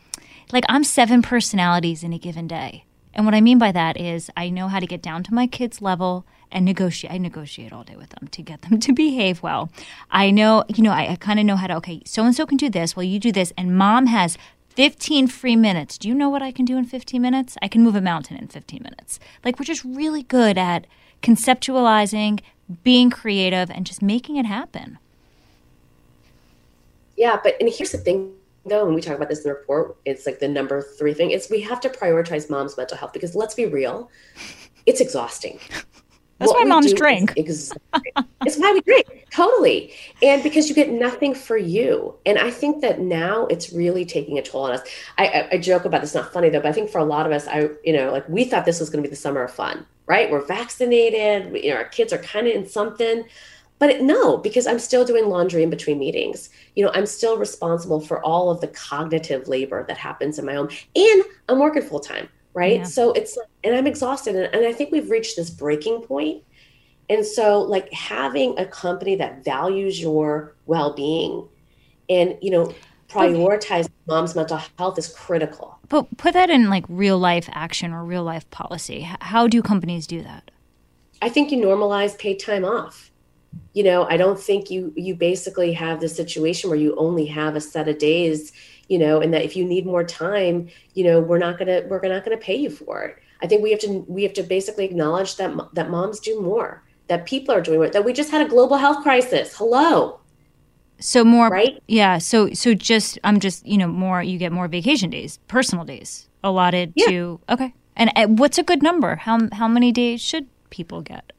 like 0.52 0.64
I'm 0.68 0.84
seven 0.84 1.20
personalities 1.22 2.04
in 2.04 2.12
a 2.12 2.18
given 2.18 2.46
day. 2.46 2.84
And 3.14 3.24
what 3.24 3.34
I 3.34 3.40
mean 3.40 3.58
by 3.58 3.72
that 3.72 3.98
is 4.00 4.30
I 4.36 4.48
know 4.48 4.68
how 4.68 4.80
to 4.80 4.86
get 4.86 5.02
down 5.02 5.22
to 5.24 5.34
my 5.34 5.46
kids' 5.46 5.82
level 5.82 6.24
and 6.50 6.64
negotiate. 6.64 7.12
I 7.12 7.18
negotiate 7.18 7.72
all 7.72 7.84
day 7.84 7.96
with 7.96 8.10
them 8.10 8.28
to 8.28 8.42
get 8.42 8.62
them 8.62 8.78
to 8.86 8.92
behave 8.92 9.42
well. 9.42 9.70
I 10.10 10.30
know, 10.30 10.64
you 10.68 10.82
know, 10.82 10.92
I, 10.92 11.12
I 11.12 11.16
kind 11.16 11.38
of 11.38 11.46
know 11.46 11.56
how 11.56 11.66
to, 11.66 11.76
okay, 11.76 12.02
so 12.04 12.24
and 12.24 12.34
so 12.34 12.46
can 12.46 12.56
do 12.56 12.70
this. 12.70 12.94
Well, 12.94 13.04
you 13.04 13.18
do 13.18 13.32
this. 13.32 13.52
And 13.56 13.76
mom 13.76 14.06
has 14.06 14.38
15 14.70 15.26
free 15.28 15.56
minutes. 15.56 15.98
Do 15.98 16.08
you 16.08 16.14
know 16.14 16.30
what 16.30 16.42
I 16.42 16.52
can 16.52 16.64
do 16.64 16.76
in 16.76 16.84
15 16.84 17.20
minutes? 17.20 17.56
I 17.60 17.68
can 17.68 17.82
move 17.82 17.96
a 17.96 18.00
mountain 18.00 18.36
in 18.36 18.48
15 18.48 18.82
minutes. 18.82 19.18
Like, 19.44 19.58
we're 19.58 19.64
just 19.64 19.84
really 19.84 20.22
good 20.22 20.56
at 20.56 20.86
conceptualizing, 21.22 22.40
being 22.82 23.10
creative, 23.10 23.70
and 23.70 23.86
just 23.86 24.02
making 24.02 24.36
it 24.36 24.46
happen. 24.46 24.98
Yeah, 27.16 27.38
but 27.42 27.54
and 27.60 27.68
here's 27.70 27.92
the 27.92 27.98
thing 27.98 28.32
though, 28.64 28.84
when 28.84 28.94
we 28.94 29.00
talk 29.00 29.16
about 29.16 29.28
this 29.28 29.38
in 29.44 29.44
the 29.44 29.54
report, 29.54 29.96
it's 30.04 30.26
like 30.26 30.38
the 30.38 30.48
number 30.48 30.82
three 30.82 31.14
thing 31.14 31.30
is 31.30 31.48
we 31.50 31.60
have 31.62 31.80
to 31.80 31.88
prioritize 31.88 32.48
mom's 32.50 32.76
mental 32.76 32.96
health 32.96 33.12
because 33.12 33.34
let's 33.34 33.54
be 33.54 33.66
real, 33.66 34.10
it's 34.86 35.00
exhausting. 35.00 35.58
That's 36.38 36.50
What 36.52 36.62
why 36.62 36.64
moms 36.64 36.92
drink. 36.92 37.34
it's 37.36 37.70
why 38.56 38.72
we 38.72 38.80
drink, 38.80 39.26
totally. 39.30 39.92
And 40.22 40.42
because 40.42 40.68
you 40.68 40.74
get 40.74 40.90
nothing 40.90 41.34
for 41.34 41.56
you. 41.56 42.16
And 42.26 42.36
I 42.36 42.50
think 42.50 42.80
that 42.82 42.98
now 42.98 43.46
it's 43.46 43.72
really 43.72 44.04
taking 44.04 44.38
a 44.38 44.42
toll 44.42 44.64
on 44.64 44.72
us. 44.72 44.80
I, 45.18 45.26
I, 45.28 45.48
I 45.52 45.58
joke 45.58 45.84
about 45.84 46.00
this, 46.00 46.14
not 46.16 46.32
funny 46.32 46.48
though, 46.48 46.58
but 46.60 46.68
I 46.68 46.72
think 46.72 46.90
for 46.90 46.98
a 46.98 47.04
lot 47.04 47.26
of 47.26 47.32
us, 47.32 47.46
I, 47.46 47.68
you 47.84 47.92
know, 47.92 48.10
like 48.10 48.28
we 48.28 48.42
thought 48.44 48.64
this 48.64 48.80
was 48.80 48.90
going 48.90 49.04
to 49.04 49.08
be 49.08 49.10
the 49.10 49.20
summer 49.20 49.44
of 49.44 49.52
fun, 49.52 49.86
right? 50.06 50.30
We're 50.30 50.44
vaccinated, 50.44 51.52
we- 51.52 51.64
you 51.64 51.70
know, 51.70 51.76
our 51.76 51.84
kids 51.84 52.12
are 52.12 52.18
kind 52.18 52.48
of 52.48 52.54
in 52.54 52.66
something. 52.66 53.22
But 53.82 53.90
it, 53.90 54.00
no, 54.00 54.36
because 54.36 54.68
I'm 54.68 54.78
still 54.78 55.04
doing 55.04 55.28
laundry 55.28 55.64
in 55.64 55.68
between 55.68 55.98
meetings. 55.98 56.50
You 56.76 56.84
know, 56.84 56.92
I'm 56.94 57.04
still 57.04 57.36
responsible 57.36 58.00
for 58.00 58.24
all 58.24 58.48
of 58.48 58.60
the 58.60 58.68
cognitive 58.68 59.48
labor 59.48 59.84
that 59.88 59.98
happens 59.98 60.38
in 60.38 60.44
my 60.44 60.54
home, 60.54 60.68
and 60.94 61.24
I'm 61.48 61.58
working 61.58 61.82
full 61.82 61.98
time, 61.98 62.28
right? 62.54 62.76
Yeah. 62.76 62.84
So 62.84 63.10
it's 63.14 63.36
and 63.64 63.74
I'm 63.74 63.88
exhausted, 63.88 64.36
and, 64.36 64.54
and 64.54 64.64
I 64.64 64.72
think 64.72 64.92
we've 64.92 65.10
reached 65.10 65.34
this 65.34 65.50
breaking 65.50 66.02
point. 66.02 66.44
And 67.10 67.26
so, 67.26 67.60
like 67.60 67.92
having 67.92 68.56
a 68.56 68.66
company 68.66 69.16
that 69.16 69.44
values 69.44 70.00
your 70.00 70.54
well-being, 70.66 71.48
and 72.08 72.38
you 72.40 72.52
know, 72.52 72.72
prioritize 73.08 73.88
mom's 74.06 74.36
mental 74.36 74.60
health 74.78 74.96
is 74.96 75.08
critical. 75.08 75.80
But 75.88 76.16
put 76.18 76.34
that 76.34 76.50
in 76.50 76.70
like 76.70 76.84
real 76.88 77.18
life 77.18 77.48
action 77.50 77.92
or 77.92 78.04
real 78.04 78.22
life 78.22 78.48
policy. 78.50 79.10
How 79.20 79.48
do 79.48 79.60
companies 79.60 80.06
do 80.06 80.22
that? 80.22 80.52
I 81.20 81.28
think 81.28 81.50
you 81.50 81.58
normalize 81.58 82.16
paid 82.16 82.38
time 82.38 82.64
off. 82.64 83.08
You 83.74 83.84
know, 83.84 84.04
I 84.04 84.16
don't 84.16 84.38
think 84.38 84.70
you 84.70 84.92
you 84.96 85.14
basically 85.14 85.72
have 85.74 86.00
the 86.00 86.08
situation 86.08 86.70
where 86.70 86.78
you 86.78 86.94
only 86.96 87.26
have 87.26 87.56
a 87.56 87.60
set 87.60 87.88
of 87.88 87.98
days, 87.98 88.52
you 88.88 88.98
know, 88.98 89.20
and 89.20 89.32
that 89.34 89.44
if 89.44 89.56
you 89.56 89.64
need 89.64 89.86
more 89.86 90.04
time, 90.04 90.68
you 90.94 91.04
know, 91.04 91.20
we're 91.20 91.38
not 91.38 91.58
gonna 91.58 91.82
we're 91.88 92.00
not 92.06 92.24
gonna 92.24 92.36
pay 92.36 92.56
you 92.56 92.70
for 92.70 93.02
it. 93.04 93.16
I 93.42 93.46
think 93.46 93.62
we 93.62 93.70
have 93.70 93.80
to 93.80 94.04
we 94.08 94.22
have 94.24 94.34
to 94.34 94.42
basically 94.42 94.84
acknowledge 94.84 95.36
that 95.36 95.56
that 95.74 95.90
moms 95.90 96.20
do 96.20 96.40
more, 96.40 96.82
that 97.08 97.26
people 97.26 97.54
are 97.54 97.60
doing 97.62 97.78
more, 97.78 97.88
that 97.90 98.04
we 98.04 98.12
just 98.12 98.30
had 98.30 98.44
a 98.46 98.48
global 98.48 98.76
health 98.76 99.02
crisis. 99.02 99.56
Hello, 99.56 100.20
So 101.00 101.24
more, 101.24 101.48
right? 101.48 101.82
yeah. 101.88 102.18
So 102.18 102.52
so 102.52 102.74
just 102.74 103.18
I'm 103.24 103.40
just 103.40 103.66
you 103.66 103.78
know 103.78 103.88
more. 103.88 104.22
You 104.22 104.38
get 104.38 104.52
more 104.52 104.68
vacation 104.68 105.10
days, 105.10 105.38
personal 105.48 105.84
days 105.84 106.28
allotted 106.44 106.92
Yeah. 106.94 107.06
to. 107.08 107.40
Okay, 107.48 107.74
and 107.96 108.10
uh, 108.16 108.26
what's 108.28 108.58
a 108.58 108.62
good 108.62 108.82
number? 108.82 109.16
How 109.16 109.48
how 109.52 109.66
many 109.68 109.92
days 109.92 110.20
should 110.20 110.46
people 110.70 111.00
get? 111.02 111.32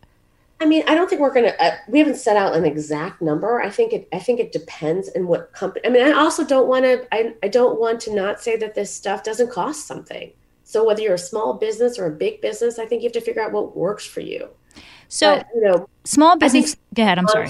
I 0.59 0.65
mean, 0.65 0.83
I 0.87 0.95
don't 0.95 1.09
think 1.09 1.21
we're 1.21 1.33
gonna. 1.33 1.53
Uh, 1.59 1.75
we 1.87 1.99
haven't 1.99 2.15
set 2.15 2.37
out 2.37 2.55
an 2.55 2.65
exact 2.65 3.21
number. 3.21 3.61
I 3.61 3.69
think 3.69 3.91
it. 3.91 4.07
I 4.13 4.19
think 4.19 4.39
it 4.39 4.51
depends 4.51 5.09
on 5.15 5.27
what 5.27 5.51
company. 5.51 5.85
I 5.85 5.89
mean, 5.89 6.05
I 6.05 6.11
also 6.13 6.45
don't 6.45 6.67
want 6.67 6.85
to. 6.85 7.05
I, 7.13 7.33
I 7.43 7.47
don't 7.49 7.79
want 7.79 7.99
to 8.01 8.15
not 8.15 8.41
say 8.41 8.55
that 8.57 8.75
this 8.75 8.93
stuff 8.93 9.23
doesn't 9.23 9.51
cost 9.51 9.87
something. 9.87 10.31
So 10.63 10.85
whether 10.85 11.01
you're 11.01 11.15
a 11.15 11.19
small 11.19 11.55
business 11.55 11.99
or 11.99 12.05
a 12.05 12.11
big 12.11 12.41
business, 12.41 12.79
I 12.79 12.85
think 12.85 13.01
you 13.01 13.07
have 13.07 13.13
to 13.13 13.21
figure 13.21 13.41
out 13.41 13.51
what 13.51 13.75
works 13.75 14.05
for 14.05 14.21
you. 14.21 14.49
So 15.07 15.35
But, 15.35 15.47
you 15.53 15.61
know, 15.61 15.89
small 16.05 16.37
business. 16.37 16.75
Go 16.93 17.03
ahead. 17.03 17.19
I'm 17.19 17.27
sorry. 17.27 17.49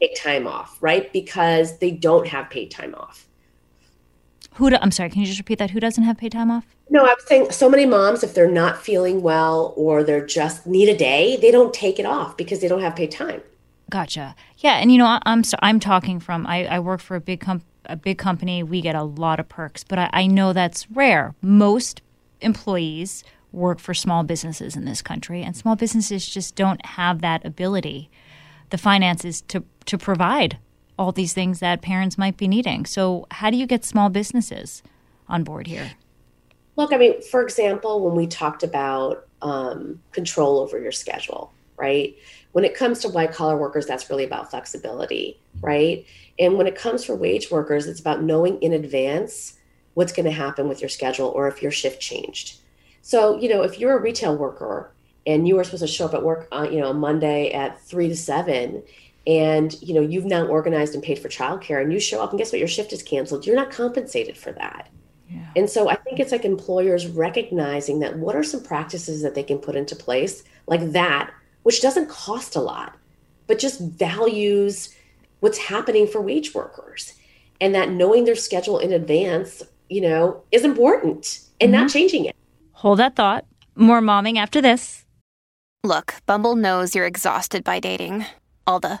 take 0.00 0.14
time 0.14 0.46
off, 0.46 0.76
right? 0.80 1.12
Because 1.12 1.78
they 1.78 1.90
don't 1.90 2.26
have 2.28 2.50
paid 2.50 2.70
time 2.70 2.94
off. 2.94 3.26
Who? 4.54 4.70
Do, 4.70 4.76
I'm 4.80 4.90
sorry. 4.90 5.10
Can 5.10 5.20
you 5.20 5.26
just 5.26 5.38
repeat 5.38 5.58
that? 5.58 5.70
Who 5.70 5.80
doesn't 5.80 6.04
have 6.04 6.18
paid 6.18 6.32
time 6.32 6.50
off? 6.50 6.66
No, 6.90 7.04
I 7.04 7.14
was 7.14 7.24
saying 7.26 7.50
so 7.50 7.70
many 7.70 7.86
moms, 7.86 8.22
if 8.22 8.34
they're 8.34 8.50
not 8.50 8.82
feeling 8.82 9.22
well 9.22 9.72
or 9.76 10.04
they're 10.04 10.26
just 10.26 10.66
need 10.66 10.88
a 10.88 10.96
day, 10.96 11.36
they 11.36 11.50
don't 11.50 11.72
take 11.72 11.98
it 11.98 12.04
off 12.04 12.36
because 12.36 12.60
they 12.60 12.68
don't 12.68 12.82
have 12.82 12.94
paid 12.94 13.10
time. 13.10 13.42
Gotcha. 13.90 14.34
Yeah, 14.58 14.74
and 14.74 14.92
you 14.92 14.98
know, 14.98 15.06
I, 15.06 15.20
I'm 15.24 15.44
so, 15.44 15.56
I'm 15.60 15.80
talking 15.80 16.20
from 16.20 16.46
I, 16.46 16.66
I 16.66 16.78
work 16.80 17.00
for 17.00 17.16
a 17.16 17.20
big 17.20 17.40
com- 17.40 17.62
a 17.86 17.96
big 17.96 18.18
company. 18.18 18.62
We 18.62 18.80
get 18.80 18.94
a 18.94 19.02
lot 19.02 19.40
of 19.40 19.48
perks, 19.48 19.84
but 19.84 19.98
I, 19.98 20.10
I 20.12 20.26
know 20.26 20.52
that's 20.52 20.90
rare. 20.90 21.34
Most 21.42 22.00
employees 22.40 23.24
work 23.52 23.78
for 23.78 23.92
small 23.92 24.22
businesses 24.22 24.76
in 24.76 24.84
this 24.84 25.02
country, 25.02 25.42
and 25.42 25.56
small 25.56 25.76
businesses 25.76 26.26
just 26.26 26.54
don't 26.54 26.84
have 26.86 27.20
that 27.20 27.44
ability, 27.44 28.10
the 28.70 28.78
finances 28.78 29.42
to 29.42 29.64
to 29.86 29.98
provide 29.98 30.58
all 31.02 31.12
these 31.12 31.34
things 31.34 31.58
that 31.60 31.82
parents 31.82 32.16
might 32.16 32.36
be 32.36 32.48
needing. 32.48 32.86
So, 32.86 33.26
how 33.30 33.50
do 33.50 33.56
you 33.56 33.66
get 33.66 33.84
small 33.84 34.08
businesses 34.08 34.82
on 35.28 35.44
board 35.44 35.66
here? 35.66 35.92
Look, 36.76 36.92
I 36.92 36.96
mean, 36.96 37.20
for 37.22 37.42
example, 37.42 38.02
when 38.04 38.14
we 38.14 38.26
talked 38.26 38.62
about 38.62 39.26
um, 39.42 40.00
control 40.12 40.58
over 40.58 40.80
your 40.80 40.92
schedule, 40.92 41.52
right? 41.76 42.16
When 42.52 42.64
it 42.64 42.74
comes 42.74 43.00
to 43.00 43.08
white 43.08 43.32
collar 43.32 43.56
workers, 43.56 43.86
that's 43.86 44.08
really 44.08 44.24
about 44.24 44.50
flexibility, 44.50 45.38
right? 45.60 46.06
And 46.38 46.56
when 46.56 46.66
it 46.66 46.74
comes 46.74 47.04
for 47.04 47.14
wage 47.14 47.50
workers, 47.50 47.86
it's 47.86 48.00
about 48.00 48.22
knowing 48.22 48.60
in 48.62 48.72
advance 48.72 49.58
what's 49.94 50.12
going 50.12 50.26
to 50.26 50.32
happen 50.32 50.68
with 50.68 50.80
your 50.80 50.88
schedule 50.88 51.28
or 51.28 51.48
if 51.48 51.60
your 51.60 51.70
shift 51.70 52.00
changed. 52.00 52.60
So, 53.02 53.38
you 53.38 53.48
know, 53.48 53.62
if 53.62 53.78
you're 53.78 53.98
a 53.98 54.00
retail 54.00 54.36
worker 54.36 54.92
and 55.26 55.46
you 55.46 55.56
were 55.56 55.64
supposed 55.64 55.82
to 55.82 55.88
show 55.88 56.06
up 56.06 56.14
at 56.14 56.22
work, 56.22 56.48
uh, 56.52 56.68
you 56.70 56.80
know, 56.80 56.92
Monday 56.92 57.50
at 57.52 57.80
three 57.80 58.08
to 58.08 58.16
seven, 58.16 58.82
and 59.26 59.80
you 59.80 59.94
know 59.94 60.00
you've 60.00 60.24
now 60.24 60.46
organized 60.46 60.94
and 60.94 61.02
paid 61.02 61.18
for 61.18 61.28
childcare, 61.28 61.80
and 61.80 61.92
you 61.92 62.00
show 62.00 62.22
up 62.22 62.30
and 62.30 62.38
guess 62.38 62.52
what, 62.52 62.58
your 62.58 62.68
shift 62.68 62.92
is 62.92 63.02
canceled. 63.02 63.46
You're 63.46 63.56
not 63.56 63.70
compensated 63.70 64.36
for 64.36 64.52
that. 64.52 64.88
And 65.56 65.68
so 65.68 65.88
I 65.88 65.96
think 65.96 66.20
it's 66.20 66.32
like 66.32 66.44
employers 66.44 67.06
recognizing 67.06 68.00
that 68.00 68.18
what 68.18 68.36
are 68.36 68.42
some 68.42 68.62
practices 68.62 69.22
that 69.22 69.34
they 69.34 69.42
can 69.42 69.58
put 69.58 69.76
into 69.76 69.96
place 69.96 70.42
like 70.66 70.92
that, 70.92 71.30
which 71.62 71.80
doesn't 71.82 72.08
cost 72.08 72.56
a 72.56 72.60
lot, 72.60 72.96
but 73.46 73.58
just 73.58 73.80
values 73.80 74.94
what's 75.40 75.58
happening 75.58 76.06
for 76.06 76.20
wage 76.20 76.54
workers. 76.54 77.14
And 77.60 77.74
that 77.74 77.90
knowing 77.90 78.24
their 78.24 78.34
schedule 78.34 78.78
in 78.78 78.92
advance, 78.92 79.62
you 79.88 80.00
know, 80.00 80.42
is 80.50 80.64
important 80.64 81.40
and 81.60 81.70
not 81.72 81.86
mm-hmm. 81.86 81.88
changing 81.88 82.24
it. 82.26 82.36
Hold 82.72 82.98
that 82.98 83.16
thought. 83.16 83.44
More 83.74 84.00
momming 84.00 84.36
after 84.36 84.60
this. 84.60 85.04
Look, 85.84 86.14
Bumble 86.26 86.56
knows 86.56 86.94
you're 86.94 87.06
exhausted 87.06 87.64
by 87.64 87.80
dating. 87.80 88.26
All 88.66 88.80
the 88.80 89.00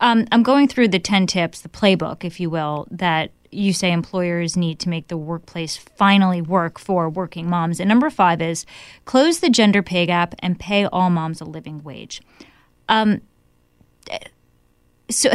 Um, 0.00 0.26
I'm 0.32 0.42
going 0.42 0.66
through 0.66 0.88
the 0.88 0.98
10 0.98 1.26
tips, 1.26 1.60
the 1.60 1.68
playbook, 1.68 2.24
if 2.24 2.40
you 2.40 2.50
will, 2.50 2.88
that 2.90 3.32
you 3.50 3.72
say 3.72 3.92
employers 3.92 4.56
need 4.56 4.78
to 4.80 4.88
make 4.88 5.08
the 5.08 5.16
workplace 5.16 5.76
finally 5.76 6.40
work 6.40 6.78
for 6.78 7.08
working 7.08 7.48
moms. 7.48 7.80
And 7.80 7.88
number 7.88 8.08
five 8.10 8.40
is 8.40 8.64
close 9.04 9.40
the 9.40 9.50
gender 9.50 9.82
pay 9.82 10.06
gap 10.06 10.34
and 10.38 10.58
pay 10.58 10.86
all 10.86 11.10
moms 11.10 11.40
a 11.40 11.44
living 11.44 11.82
wage. 11.82 12.22
Um, 12.88 13.20
so 15.10 15.30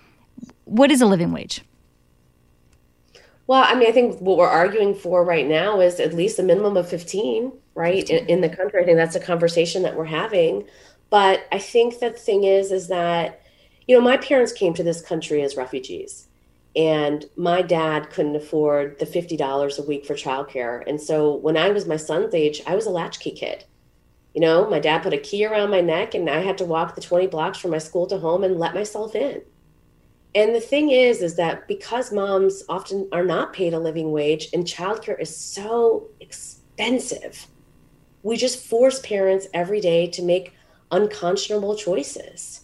what 0.64 0.90
is 0.90 1.00
a 1.00 1.06
living 1.06 1.32
wage? 1.32 1.62
Well, 3.46 3.64
I 3.66 3.74
mean, 3.74 3.88
I 3.88 3.92
think 3.92 4.20
what 4.20 4.38
we're 4.38 4.46
arguing 4.46 4.94
for 4.94 5.24
right 5.24 5.46
now 5.46 5.80
is 5.80 6.00
at 6.00 6.14
least 6.14 6.38
a 6.38 6.42
minimum 6.42 6.76
of 6.76 6.88
15, 6.88 7.52
right? 7.74 8.06
15. 8.06 8.16
In, 8.16 8.26
in, 8.28 8.40
the 8.40 8.48
country. 8.48 8.80
I 8.80 8.84
think 8.84 8.96
that's 8.96 9.16
a 9.16 9.20
conversation 9.20 9.82
that 9.82 9.96
we're 9.96 10.04
having. 10.04 10.64
But 11.10 11.46
I 11.52 11.58
think 11.58 11.98
that 11.98 12.14
the 12.14 12.20
thing 12.20 12.44
is, 12.44 12.72
is 12.72 12.88
that, 12.88 13.41
you 13.92 13.98
know, 13.98 14.04
my 14.04 14.16
parents 14.16 14.54
came 14.54 14.72
to 14.72 14.82
this 14.82 15.02
country 15.02 15.42
as 15.42 15.54
refugees. 15.54 16.26
And 16.74 17.26
my 17.36 17.60
dad 17.60 18.08
couldn't 18.08 18.36
afford 18.36 18.98
the 18.98 19.04
$50 19.04 19.78
a 19.78 19.82
week 19.82 20.06
for 20.06 20.14
childcare. 20.14 20.82
And 20.86 20.98
so 20.98 21.34
when 21.34 21.58
I 21.58 21.68
was 21.68 21.84
my 21.84 21.98
son's 21.98 22.34
age, 22.34 22.62
I 22.66 22.74
was 22.74 22.86
a 22.86 22.90
latchkey 22.90 23.32
kid. 23.32 23.66
You 24.32 24.40
know, 24.40 24.66
my 24.66 24.78
dad 24.78 25.02
put 25.02 25.12
a 25.12 25.18
key 25.18 25.44
around 25.44 25.68
my 25.68 25.82
neck 25.82 26.14
and 26.14 26.30
I 26.30 26.40
had 26.40 26.56
to 26.56 26.64
walk 26.64 26.94
the 26.94 27.02
20 27.02 27.26
blocks 27.26 27.58
from 27.58 27.72
my 27.72 27.76
school 27.76 28.06
to 28.06 28.16
home 28.16 28.44
and 28.44 28.58
let 28.58 28.74
myself 28.74 29.14
in. 29.14 29.42
And 30.34 30.54
the 30.54 30.60
thing 30.60 30.90
is, 30.90 31.20
is 31.20 31.34
that 31.36 31.68
because 31.68 32.14
moms 32.14 32.62
often 32.70 33.10
are 33.12 33.26
not 33.26 33.52
paid 33.52 33.74
a 33.74 33.78
living 33.78 34.10
wage 34.10 34.48
and 34.54 34.64
childcare 34.64 35.20
is 35.20 35.36
so 35.36 36.08
expensive, 36.18 37.46
we 38.22 38.38
just 38.38 38.64
force 38.64 39.00
parents 39.00 39.48
every 39.52 39.82
day 39.82 40.06
to 40.12 40.22
make 40.22 40.54
unconscionable 40.90 41.76
choices. 41.76 42.62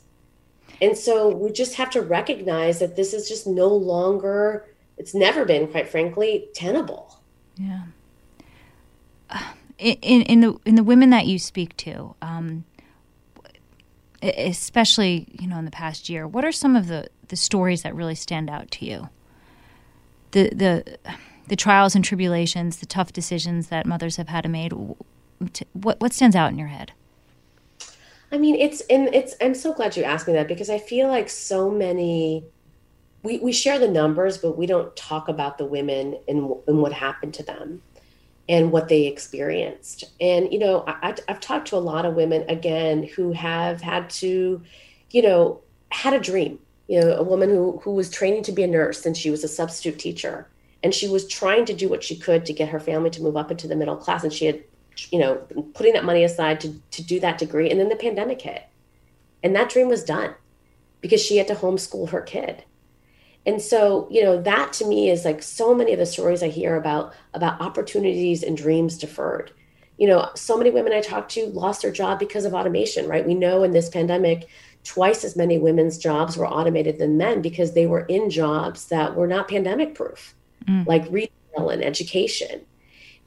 And 0.81 0.97
so 0.97 1.29
we 1.29 1.51
just 1.51 1.75
have 1.75 1.91
to 1.91 2.01
recognize 2.01 2.79
that 2.79 2.97
this 2.97 3.13
is 3.13 3.29
just 3.29 3.47
no 3.47 3.69
longer, 3.69 4.67
it's 4.97 5.15
never 5.15 5.45
been, 5.45 5.67
quite 5.69 5.89
frankly, 5.89 6.49
tenable. 6.55 7.21
Yeah. 7.57 7.83
In, 9.79 10.23
in 10.23 10.41
the 10.41 10.59
in 10.65 10.75
the 10.75 10.83
women 10.83 11.11
that 11.11 11.27
you 11.27 11.39
speak 11.39 11.77
to, 11.79 12.17
um, 12.21 12.65
especially 14.23 15.29
you 15.39 15.47
know 15.47 15.59
in 15.59 15.65
the 15.65 15.71
past 15.71 16.09
year, 16.09 16.27
what 16.27 16.45
are 16.45 16.51
some 16.51 16.75
of 16.75 16.89
the 16.89 17.09
the 17.29 17.37
stories 17.37 17.83
that 17.83 17.95
really 17.95 18.17
stand 18.17 18.51
out 18.51 18.73
to 18.73 18.85
you? 18.85 19.09
The 20.33 20.51
the 20.53 20.99
the 21.47 21.55
trials 21.55 21.95
and 21.95 22.05
tribulations, 22.05 22.79
the 22.79 22.87
tough 22.87 23.13
decisions 23.13 23.69
that 23.69 23.87
mothers 23.87 24.17
have 24.17 24.29
had 24.29 24.43
to 24.43 24.49
make. 24.49 24.73
What 25.75 26.01
what 26.01 26.13
stands 26.13 26.35
out 26.35 26.51
in 26.51 26.59
your 26.59 26.69
head? 26.69 26.93
I 28.31 28.39
mean, 28.39 28.55
it's 28.57 28.81
and 28.83 29.15
it's. 29.15 29.35
I'm 29.41 29.55
so 29.55 29.73
glad 29.73 29.97
you 29.97 30.05
asked 30.05 30.27
me 30.27 30.35
that 30.35 30.49
because 30.49 30.71
I 30.71 30.79
feel 30.79 31.09
like 31.09 31.29
so 31.29 31.71
many. 31.71 32.45
We, 33.23 33.39
we 33.39 33.53
share 33.53 33.81
the 33.81 33.89
numbers, 33.89 34.39
but 34.39 34.57
we 34.57 34.67
don't 34.67 34.95
talk 34.95 35.29
about 35.29 35.59
the 35.59 35.65
women 35.65 36.19
and, 36.29 36.53
and 36.69 36.79
what 36.79 36.93
happened 36.93 37.35
to 37.35 37.43
them 37.43 37.83
and 38.49 38.71
what 38.71 38.89
they 38.89 39.07
experienced. 39.07 40.05
And, 40.21 40.53
you 40.53 40.61
know, 40.61 40.85
I, 40.87 41.17
I've 41.29 41.41
talked 41.41 41.67
to 41.69 41.77
a 41.77 41.79
lot 41.79 42.07
of 42.07 42.15
women 42.15 42.49
again 42.49 43.03
who 43.03 43.33
have 43.33 43.81
had 43.81 44.09
to, 44.11 44.63
you 45.11 45.23
know, 45.23 45.61
had 45.91 46.15
a 46.15 46.21
dream 46.21 46.61
you 46.89 47.01
know, 47.01 47.13
a 47.13 47.23
woman 47.23 47.51
who 47.51 47.79
who 47.85 47.93
was 47.93 48.11
training 48.11 48.43
to 48.45 48.53
be 48.53 48.63
a 48.63 48.67
nurse 48.67 49.07
and 49.07 49.17
she 49.17 49.31
was 49.31 49.45
a 49.45 49.49
substitute 49.49 49.99
teacher 49.99 50.49
and 50.83 50.95
she 50.95 51.07
was 51.07 51.29
trying 51.29 51.67
to 51.67 51.75
do 51.75 51.89
what 51.89 52.03
she 52.03 52.17
could 52.17 52.47
to 52.47 52.53
get 52.53 52.71
her 52.71 52.81
family 52.81 53.11
to 53.11 53.23
move 53.23 53.37
up 53.37 53.51
into 53.51 53.69
the 53.69 53.77
middle 53.77 53.97
class 53.97 54.25
and 54.25 54.33
she 54.33 54.47
had 54.47 54.63
you 55.13 55.19
know 55.19 55.37
putting 55.75 55.93
that 55.93 56.05
money 56.05 56.25
aside 56.25 56.61
to 56.61 56.75
to 56.91 57.03
do 57.03 57.21
that 57.21 57.39
degree 57.39 57.71
and 57.71 57.79
then 57.79 57.89
the 57.89 57.97
pandemic 57.97 58.41
hit 58.41 58.65
and 59.43 59.55
that 59.55 59.71
dream 59.71 59.89
was 59.89 60.05
done 60.05 60.35
because 61.01 61.23
she 61.23 61.37
had 61.37 61.47
to 61.47 61.55
homeschool 61.55 62.11
her 62.11 62.21
kid 62.21 62.65
and 63.47 63.61
so 63.63 64.09
you 64.11 64.23
know 64.23 64.41
that 64.41 64.73
to 64.73 64.85
me 64.87 65.11
is 65.11 65.25
like 65.25 65.43
so 65.43 65.75
many 65.75 65.93
of 65.93 65.99
the 65.99 66.07
stories 66.07 66.43
i 66.43 66.49
hear 66.49 66.77
about 66.77 67.15
about 67.35 67.61
opportunities 67.61 68.43
and 68.43 68.57
dreams 68.57 68.99
deferred 68.99 69.53
you 69.97 70.07
know 70.07 70.29
so 70.35 70.57
many 70.57 70.71
women 70.71 70.93
i 70.93 71.01
talk 71.01 71.29
to 71.29 71.47
lost 71.47 71.83
their 71.83 71.93
job 71.93 72.19
because 72.19 72.45
of 72.45 72.55
automation 72.55 73.07
right 73.07 73.27
we 73.27 73.35
know 73.35 73.63
in 73.63 73.73
this 73.73 73.89
pandemic 73.89 74.49
twice 74.89 75.23
as 75.23 75.37
many 75.37 75.59
women's 75.59 75.99
jobs 75.99 76.37
were 76.37 76.47
automated 76.47 76.99
than 76.99 77.19
men 77.19 77.43
because 77.43 77.75
they 77.75 77.87
were 77.87 78.07
in 78.07 78.31
jobs 78.31 78.87
that 78.87 79.15
were 79.15 79.27
not 79.27 79.47
pandemic 79.47 79.95
proof, 79.95 80.35
mm. 80.67 80.87
like 80.87 81.07
retail 81.11 81.69
and 81.69 81.85
education. 81.85 82.63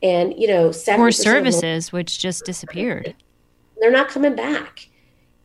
And, 0.04 0.34
you 0.38 0.48
know, 0.48 0.72
more 0.98 1.12
services, 1.12 1.92
which 1.92 2.20
just 2.20 2.44
disappeared. 2.44 3.14
They're 3.80 3.92
not 3.92 4.10
coming 4.10 4.36
back. 4.36 4.88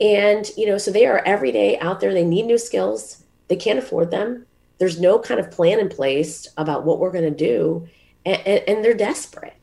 And, 0.00 0.50
you 0.56 0.66
know, 0.66 0.78
so 0.78 0.90
they 0.90 1.06
are 1.06 1.22
every 1.26 1.52
day 1.52 1.78
out 1.78 2.00
there. 2.00 2.12
They 2.12 2.24
need 2.24 2.46
new 2.46 2.58
skills. 2.58 3.24
They 3.48 3.56
can't 3.56 3.78
afford 3.78 4.10
them. 4.10 4.46
There's 4.78 5.00
no 5.00 5.18
kind 5.18 5.40
of 5.40 5.50
plan 5.50 5.78
in 5.78 5.88
place 5.88 6.48
about 6.56 6.84
what 6.84 6.98
we're 6.98 7.12
going 7.12 7.24
to 7.24 7.30
do. 7.30 7.88
And, 8.24 8.46
and, 8.46 8.64
and 8.68 8.84
they're 8.84 8.94
desperate. 8.94 9.56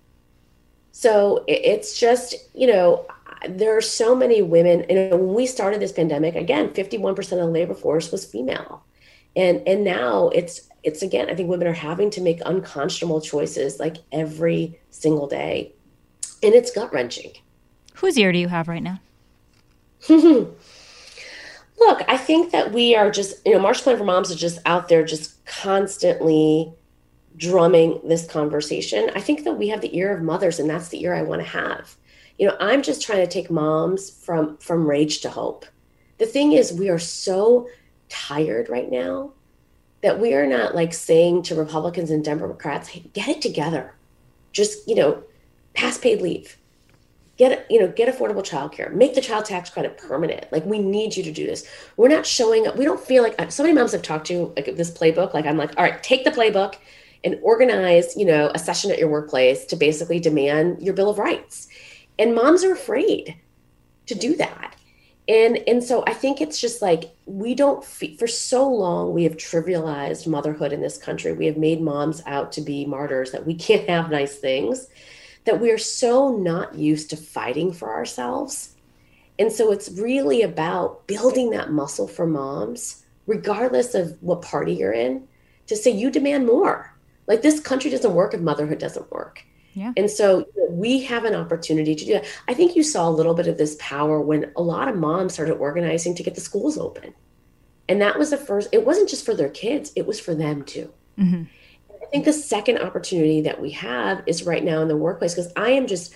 So 0.91 1.43
it's 1.47 1.99
just, 1.99 2.35
you 2.53 2.67
know, 2.67 3.05
there 3.49 3.75
are 3.75 3.81
so 3.81 4.15
many 4.15 4.41
women. 4.41 4.85
You 4.89 5.09
know, 5.09 5.17
when 5.17 5.33
we 5.33 5.45
started 5.47 5.81
this 5.81 5.91
pandemic, 5.91 6.35
again, 6.35 6.69
51% 6.69 7.17
of 7.19 7.29
the 7.29 7.45
labor 7.45 7.73
force 7.73 8.11
was 8.11 8.25
female. 8.25 8.83
And 9.35 9.67
and 9.67 9.83
now 9.83 10.29
it's 10.29 10.69
it's 10.83 11.01
again, 11.01 11.29
I 11.29 11.35
think 11.35 11.49
women 11.49 11.67
are 11.67 11.73
having 11.73 12.09
to 12.11 12.21
make 12.21 12.41
unconscionable 12.45 13.21
choices 13.21 13.79
like 13.79 13.97
every 14.11 14.79
single 14.89 15.27
day. 15.27 15.73
And 16.41 16.53
it's 16.53 16.71
gut 16.71 16.93
wrenching. 16.93 17.31
Whose 17.95 18.17
ear 18.17 18.31
do 18.31 18.39
you 18.39 18.49
have 18.49 18.67
right 18.67 18.83
now? 18.83 18.99
Look, 20.09 20.51
I 22.07 22.17
think 22.17 22.51
that 22.51 22.71
we 22.71 22.95
are 22.95 23.09
just, 23.09 23.45
you 23.45 23.53
know, 23.53 23.59
Marshall 23.59 23.83
Plan 23.83 23.97
for 23.97 24.03
Moms 24.03 24.29
is 24.29 24.35
just 24.39 24.59
out 24.65 24.89
there 24.89 25.05
just 25.05 25.45
constantly 25.45 26.73
drumming 27.37 27.99
this 28.03 28.27
conversation. 28.27 29.09
I 29.15 29.21
think 29.21 29.43
that 29.45 29.53
we 29.53 29.69
have 29.69 29.81
the 29.81 29.95
ear 29.97 30.15
of 30.15 30.21
mothers, 30.21 30.59
and 30.59 30.69
that's 30.69 30.89
the 30.89 31.03
ear 31.03 31.13
I 31.13 31.23
want 31.23 31.41
to 31.41 31.47
have 31.47 31.95
you 32.37 32.47
know 32.47 32.55
i'm 32.59 32.81
just 32.81 33.01
trying 33.01 33.19
to 33.19 33.31
take 33.31 33.51
moms 33.51 34.09
from 34.09 34.57
from 34.57 34.87
rage 34.87 35.21
to 35.21 35.29
hope 35.29 35.65
the 36.17 36.25
thing 36.25 36.53
is 36.53 36.73
we 36.73 36.89
are 36.89 36.99
so 36.99 37.67
tired 38.09 38.69
right 38.69 38.91
now 38.91 39.31
that 40.03 40.19
we 40.19 40.33
are 40.33 40.45
not 40.45 40.75
like 40.75 40.93
saying 40.93 41.41
to 41.41 41.55
republicans 41.55 42.11
and 42.11 42.23
democrats 42.23 42.89
hey 42.89 42.99
get 43.13 43.27
it 43.27 43.41
together. 43.41 43.95
Just 44.51 44.87
you 44.87 44.95
know 44.95 45.23
pass 45.73 45.97
paid 45.97 46.21
leave. 46.21 46.57
Get 47.37 47.65
you 47.69 47.79
know 47.79 47.87
get 47.87 48.13
affordable 48.13 48.43
childcare. 48.43 48.93
Make 48.93 49.15
the 49.15 49.21
child 49.21 49.45
tax 49.45 49.71
credit 49.71 49.97
permanent. 49.97 50.51
Like 50.51 50.65
we 50.65 50.77
need 50.77 51.17
you 51.17 51.23
to 51.23 51.31
do 51.31 51.47
this. 51.47 51.67
We're 51.97 52.09
not 52.09 52.27
showing 52.27 52.67
up. 52.67 52.75
We 52.75 52.85
don't 52.85 52.99
feel 52.99 53.23
like 53.23 53.41
uh, 53.41 53.49
so 53.49 53.63
many 53.63 53.73
moms 53.73 53.95
I've 53.95 54.03
talked 54.03 54.27
to 54.27 54.53
like 54.55 54.75
this 54.75 54.91
playbook 54.91 55.33
like 55.33 55.45
i'm 55.47 55.57
like 55.57 55.71
all 55.77 55.83
right 55.83 56.03
take 56.03 56.23
the 56.23 56.31
playbook 56.31 56.75
and 57.23 57.39
organize 57.41 58.15
you 58.15 58.25
know 58.25 58.51
a 58.53 58.59
session 58.59 58.91
at 58.91 58.99
your 58.99 59.09
workplace 59.09 59.65
to 59.65 59.75
basically 59.75 60.19
demand 60.19 60.81
your 60.81 60.93
bill 60.93 61.09
of 61.09 61.17
rights. 61.17 61.67
And 62.19 62.35
moms 62.35 62.63
are 62.63 62.71
afraid 62.71 63.35
to 64.05 64.13
do 64.13 64.35
that 64.35 64.75
and 65.27 65.57
and 65.67 65.83
so 65.83 66.03
i 66.05 66.13
think 66.13 66.41
it's 66.41 66.59
just 66.59 66.81
like 66.81 67.13
we 67.25 67.55
don't 67.55 67.83
for 67.85 68.27
so 68.27 68.67
long 68.67 69.13
we 69.13 69.23
have 69.23 69.37
trivialized 69.37 70.27
motherhood 70.27 70.73
in 70.73 70.81
this 70.81 70.97
country. 70.97 71.33
We 71.33 71.45
have 71.45 71.57
made 71.57 71.81
moms 71.81 72.21
out 72.25 72.51
to 72.53 72.61
be 72.61 72.85
martyrs 72.85 73.31
that 73.31 73.45
we 73.45 73.55
can't 73.55 73.87
have 73.89 74.11
nice 74.11 74.37
things 74.37 74.87
that 75.45 75.59
we 75.59 75.71
are 75.71 75.77
so 75.77 76.37
not 76.37 76.75
used 76.75 77.09
to 77.09 77.17
fighting 77.17 77.73
for 77.73 77.93
ourselves. 77.93 78.75
And 79.37 79.51
so 79.51 79.73
it's 79.73 79.91
really 79.91 80.41
about 80.41 81.05
building 81.07 81.49
that 81.49 81.71
muscle 81.71 82.07
for 82.07 82.25
moms 82.25 83.03
regardless 83.25 83.93
of 83.95 84.17
what 84.21 84.41
party 84.41 84.73
you're 84.73 84.93
in 84.93 85.27
to 85.67 85.75
say 85.75 85.91
you 85.91 86.09
demand 86.09 86.45
more. 86.45 86.93
Like 87.27 87.41
this 87.41 87.59
country 87.59 87.89
doesn't 87.89 88.13
work 88.13 88.33
if 88.33 88.41
motherhood 88.41 88.79
doesn't 88.79 89.11
work 89.11 89.43
yeah. 89.73 89.93
And 89.97 90.09
so 90.09 90.47
we 90.69 91.01
have 91.03 91.25
an 91.25 91.35
opportunity 91.35 91.95
to 91.95 92.05
do 92.05 92.13
that. 92.13 92.25
I 92.47 92.53
think 92.53 92.75
you 92.75 92.83
saw 92.83 93.07
a 93.07 93.11
little 93.11 93.33
bit 93.33 93.47
of 93.47 93.57
this 93.57 93.75
power 93.79 94.21
when 94.21 94.51
a 94.55 94.61
lot 94.61 94.87
of 94.87 94.95
moms 94.95 95.33
started 95.33 95.55
organizing 95.55 96.15
to 96.15 96.23
get 96.23 96.35
the 96.35 96.41
schools 96.41 96.77
open. 96.77 97.13
And 97.89 98.01
that 98.01 98.17
was 98.17 98.29
the 98.29 98.37
first, 98.37 98.69
it 98.71 98.85
wasn't 98.85 99.09
just 99.09 99.25
for 99.25 99.33
their 99.33 99.49
kids, 99.49 99.91
it 99.95 100.05
was 100.05 100.19
for 100.19 100.35
them 100.35 100.63
too. 100.63 100.91
Mm-hmm. 101.17 101.43
I 102.01 102.05
think 102.07 102.25
the 102.25 102.33
second 102.33 102.79
opportunity 102.79 103.41
that 103.41 103.59
we 103.59 103.71
have 103.71 104.23
is 104.27 104.45
right 104.45 104.63
now 104.63 104.81
in 104.81 104.87
the 104.87 104.97
workplace 104.97 105.33
because 105.33 105.51
I 105.55 105.71
am 105.71 105.87
just, 105.87 106.13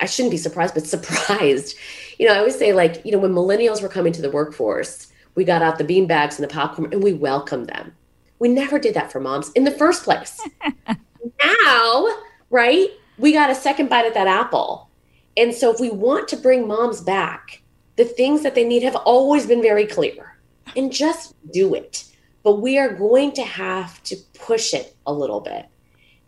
I 0.00 0.06
shouldn't 0.06 0.32
be 0.32 0.38
surprised, 0.38 0.74
but 0.74 0.86
surprised. 0.86 1.76
You 2.18 2.28
know, 2.28 2.34
I 2.34 2.38
always 2.38 2.58
say, 2.58 2.72
like, 2.72 3.04
you 3.04 3.12
know, 3.12 3.18
when 3.18 3.32
millennials 3.32 3.82
were 3.82 3.88
coming 3.88 4.12
to 4.14 4.22
the 4.22 4.30
workforce, 4.30 5.08
we 5.34 5.44
got 5.44 5.62
out 5.62 5.78
the 5.78 5.84
bean 5.84 6.06
bags 6.06 6.38
and 6.38 6.48
the 6.48 6.52
popcorn 6.52 6.92
and 6.92 7.02
we 7.02 7.12
welcomed 7.12 7.68
them. 7.68 7.94
We 8.38 8.48
never 8.48 8.78
did 8.78 8.94
that 8.94 9.12
for 9.12 9.20
moms 9.20 9.50
in 9.52 9.64
the 9.64 9.70
first 9.70 10.04
place. 10.04 10.40
now, 11.44 12.08
right? 12.50 12.90
We 13.18 13.32
got 13.32 13.50
a 13.50 13.54
second 13.54 13.88
bite 13.88 14.06
at 14.06 14.14
that 14.14 14.26
apple. 14.26 14.88
And 15.36 15.54
so 15.54 15.72
if 15.72 15.80
we 15.80 15.90
want 15.90 16.28
to 16.28 16.36
bring 16.36 16.66
moms 16.66 17.00
back, 17.00 17.62
the 17.96 18.04
things 18.04 18.42
that 18.42 18.54
they 18.54 18.64
need 18.64 18.82
have 18.82 18.96
always 18.96 19.46
been 19.46 19.62
very 19.62 19.86
clear 19.86 20.36
and 20.76 20.92
just 20.92 21.34
do 21.52 21.74
it. 21.74 22.04
But 22.42 22.60
we 22.60 22.78
are 22.78 22.92
going 22.92 23.32
to 23.32 23.42
have 23.42 24.02
to 24.04 24.16
push 24.34 24.74
it 24.74 24.96
a 25.06 25.12
little 25.12 25.40
bit. 25.40 25.66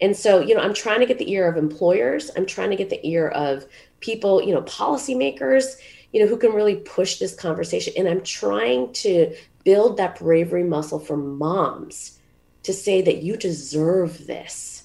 And 0.01 0.17
so, 0.17 0.41
you 0.41 0.55
know, 0.55 0.61
I'm 0.61 0.75
trying 0.75 1.01
to 1.01 1.07
get 1.07 1.19
the 1.19 1.31
ear 1.31 1.49
of 1.49 1.57
employers. 1.57 2.31
I'm 2.37 2.47
trying 2.47 2.71
to 2.71 2.77
get 2.77 2.91
the 2.91 3.05
ear 3.07 3.29
of 3.29 3.67
people, 4.01 4.43
you 4.43 4.55
know, 4.55 4.63
policymakers, 4.63 5.77
you 6.13 6.21
know, 6.21 6.27
who 6.27 6.37
can 6.37 6.53
really 6.53 6.77
push 6.77 7.19
this 7.19 7.35
conversation. 7.35 7.95
And 7.97 8.09
I'm 8.09 8.23
trying 8.23 8.93
to 8.95 9.35
build 9.65 9.97
that 9.97 10.19
bravery 10.19 10.65
muscle 10.65 10.99
for 10.99 11.17
moms 11.17 12.19
to 12.63 12.73
say 12.73 13.03
that 13.03 13.23
you 13.23 13.37
deserve 13.37 14.27
this 14.27 14.76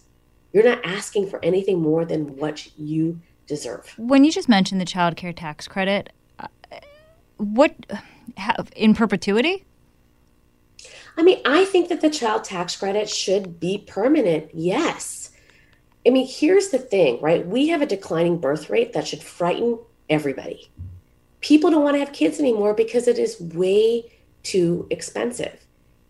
you're 0.53 0.63
not 0.63 0.83
asking 0.83 1.29
for 1.29 1.43
anything 1.43 1.79
more 1.81 2.05
than 2.05 2.35
what 2.37 2.77
you 2.77 3.19
deserve. 3.47 3.93
When 3.97 4.23
you 4.23 4.31
just 4.31 4.49
mentioned 4.49 4.81
the 4.81 4.85
child 4.85 5.15
care 5.15 5.33
tax 5.33 5.67
credit, 5.67 6.11
uh, 6.39 6.47
what 7.37 7.75
in 8.75 8.93
perpetuity? 8.93 9.65
I 11.17 11.23
mean, 11.23 11.41
I 11.45 11.65
think 11.65 11.89
that 11.89 12.01
the 12.01 12.09
child 12.09 12.43
tax 12.43 12.75
credit 12.75 13.09
should 13.09 13.59
be 13.59 13.83
permanent. 13.85 14.49
Yes. 14.53 15.31
I 16.05 16.09
mean, 16.09 16.27
here's 16.27 16.69
the 16.69 16.79
thing, 16.79 17.19
right? 17.21 17.45
We 17.45 17.67
have 17.67 17.81
a 17.81 17.85
declining 17.85 18.37
birth 18.37 18.69
rate 18.69 18.93
that 18.93 19.07
should 19.07 19.21
frighten 19.21 19.77
everybody. 20.09 20.71
People 21.41 21.69
don't 21.69 21.83
want 21.83 21.95
to 21.95 21.99
have 21.99 22.13
kids 22.13 22.39
anymore 22.39 22.73
because 22.73 23.07
it 23.07 23.19
is 23.19 23.39
way 23.39 24.11
too 24.43 24.87
expensive. 24.89 25.65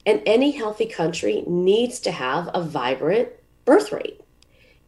And 0.06 0.22
any 0.26 0.52
healthy 0.52 0.86
country 0.86 1.44
needs 1.48 2.00
to 2.02 2.12
have 2.12 2.50
a 2.54 2.62
vibrant 2.64 3.30
birth 3.66 3.92
rate. 3.92 4.22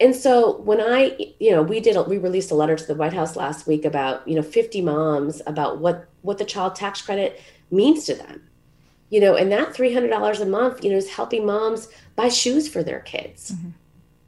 And 0.04 0.16
so 0.16 0.58
when 0.58 0.82
I, 0.82 1.34
you 1.39 1.52
know, 1.52 1.63
we 1.63 1.80
did, 1.80 1.96
a, 1.96 2.04
we 2.04 2.18
released 2.18 2.52
a 2.52 2.56
letter 2.56 2.76
to 2.76 2.86
the 2.86 2.94
White 2.94 3.13
House 3.13 3.36
last 3.36 3.66
week 3.66 3.86
about, 3.86 4.28
you 4.28 4.36
know, 4.36 4.44
50 4.44 4.82
moms 4.82 5.42
about 5.48 5.80
what 5.80 6.08
what 6.22 6.38
the 6.38 6.46
child 6.46 6.76
tax 6.76 7.02
credit 7.02 7.42
means 7.72 8.06
to 8.06 8.13
them 8.13 8.44
you 9.13 9.20
know, 9.20 9.36
and 9.36 9.52
that 9.52 9.76
$300 9.76 10.42
a 10.42 10.46
month, 10.48 10.84
you 10.84 10.89
know, 10.89 10.98
is 10.98 11.12
helping 11.12 11.46
moms 11.46 11.88
buy 12.16 12.30
shoes 12.30 12.68
for 12.68 12.82
their 12.82 13.00
kids. 13.02 13.52
Mm-hmm. 13.52 13.70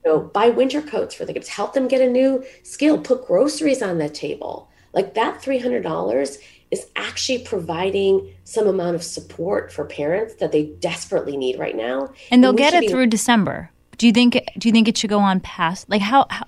You 0.06 0.12
know, 0.12 0.20
buy 0.20 0.50
winter 0.50 0.80
coats 0.80 1.16
for 1.16 1.26
the 1.26 1.34
kids, 1.34 1.48
help 1.48 1.74
them 1.74 1.88
get 1.88 2.02
a 2.02 2.08
new 2.08 2.46
skill, 2.62 3.00
put 3.00 3.26
groceries 3.26 3.82
on 3.82 3.98
the 3.98 4.10
table. 4.10 4.70
Like 4.94 5.16
that 5.16 5.42
$300 5.42 6.38
is 6.70 6.86
actually 6.96 7.40
providing 7.40 8.32
some 8.44 8.68
amount 8.68 8.96
of 8.96 9.04
support 9.04 9.74
for 9.74 9.86
parents 9.86 10.36
that 10.36 10.52
they 10.52 10.66
desperately 10.66 11.36
need 11.36 11.58
right 11.58 11.76
now. 11.76 12.14
And 12.30 12.44
they'll 12.44 12.52
and 12.52 12.60
get 12.60 12.76
it 12.76 12.82
be- 12.82 12.90
through 12.90 13.08
December. 13.08 13.72
Do 13.98 14.08
you 14.08 14.14
think 14.14 14.34
do 14.58 14.68
you 14.68 14.72
think 14.72 14.88
it 14.88 14.98
should 14.98 15.10
go 15.10 15.20
on 15.20 15.40
past 15.40 15.90
like 15.90 16.02
how, 16.02 16.26
how 16.30 16.46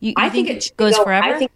you, 0.00 0.10
you 0.10 0.14
I 0.16 0.28
think, 0.28 0.48
think, 0.48 0.58
it 0.58 0.72
goes 0.76 0.96
go, 0.96 1.04
forever? 1.04 1.26
I 1.26 1.38
think 1.38 1.50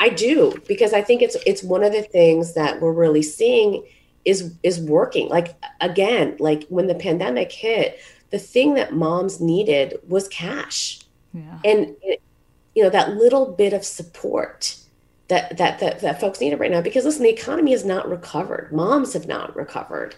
I 0.00 0.08
do 0.08 0.60
because 0.66 0.92
I 0.92 1.02
think 1.02 1.22
it's 1.22 1.36
it's 1.46 1.62
one 1.62 1.84
of 1.84 1.92
the 1.92 2.02
things 2.02 2.54
that 2.54 2.80
we're 2.80 2.92
really 2.92 3.22
seeing 3.22 3.84
is 4.24 4.54
is 4.62 4.80
working 4.80 5.28
like 5.28 5.56
again 5.80 6.36
like 6.38 6.66
when 6.68 6.86
the 6.86 6.94
pandemic 6.94 7.50
hit 7.52 8.00
the 8.30 8.38
thing 8.38 8.74
that 8.74 8.92
moms 8.92 9.40
needed 9.40 9.98
was 10.08 10.28
cash 10.28 11.00
yeah. 11.34 11.58
and 11.64 11.94
it, 12.02 12.22
you 12.74 12.82
know 12.82 12.90
that 12.90 13.16
little 13.16 13.52
bit 13.52 13.72
of 13.72 13.84
support 13.84 14.76
that, 15.28 15.56
that 15.56 15.78
that 15.80 16.00
that 16.00 16.20
folks 16.20 16.40
needed 16.40 16.60
right 16.60 16.70
now 16.70 16.80
because 16.80 17.04
listen 17.04 17.22
the 17.22 17.30
economy 17.30 17.72
has 17.72 17.84
not 17.84 18.08
recovered 18.08 18.72
moms 18.72 19.12
have 19.12 19.26
not 19.26 19.54
recovered 19.56 20.14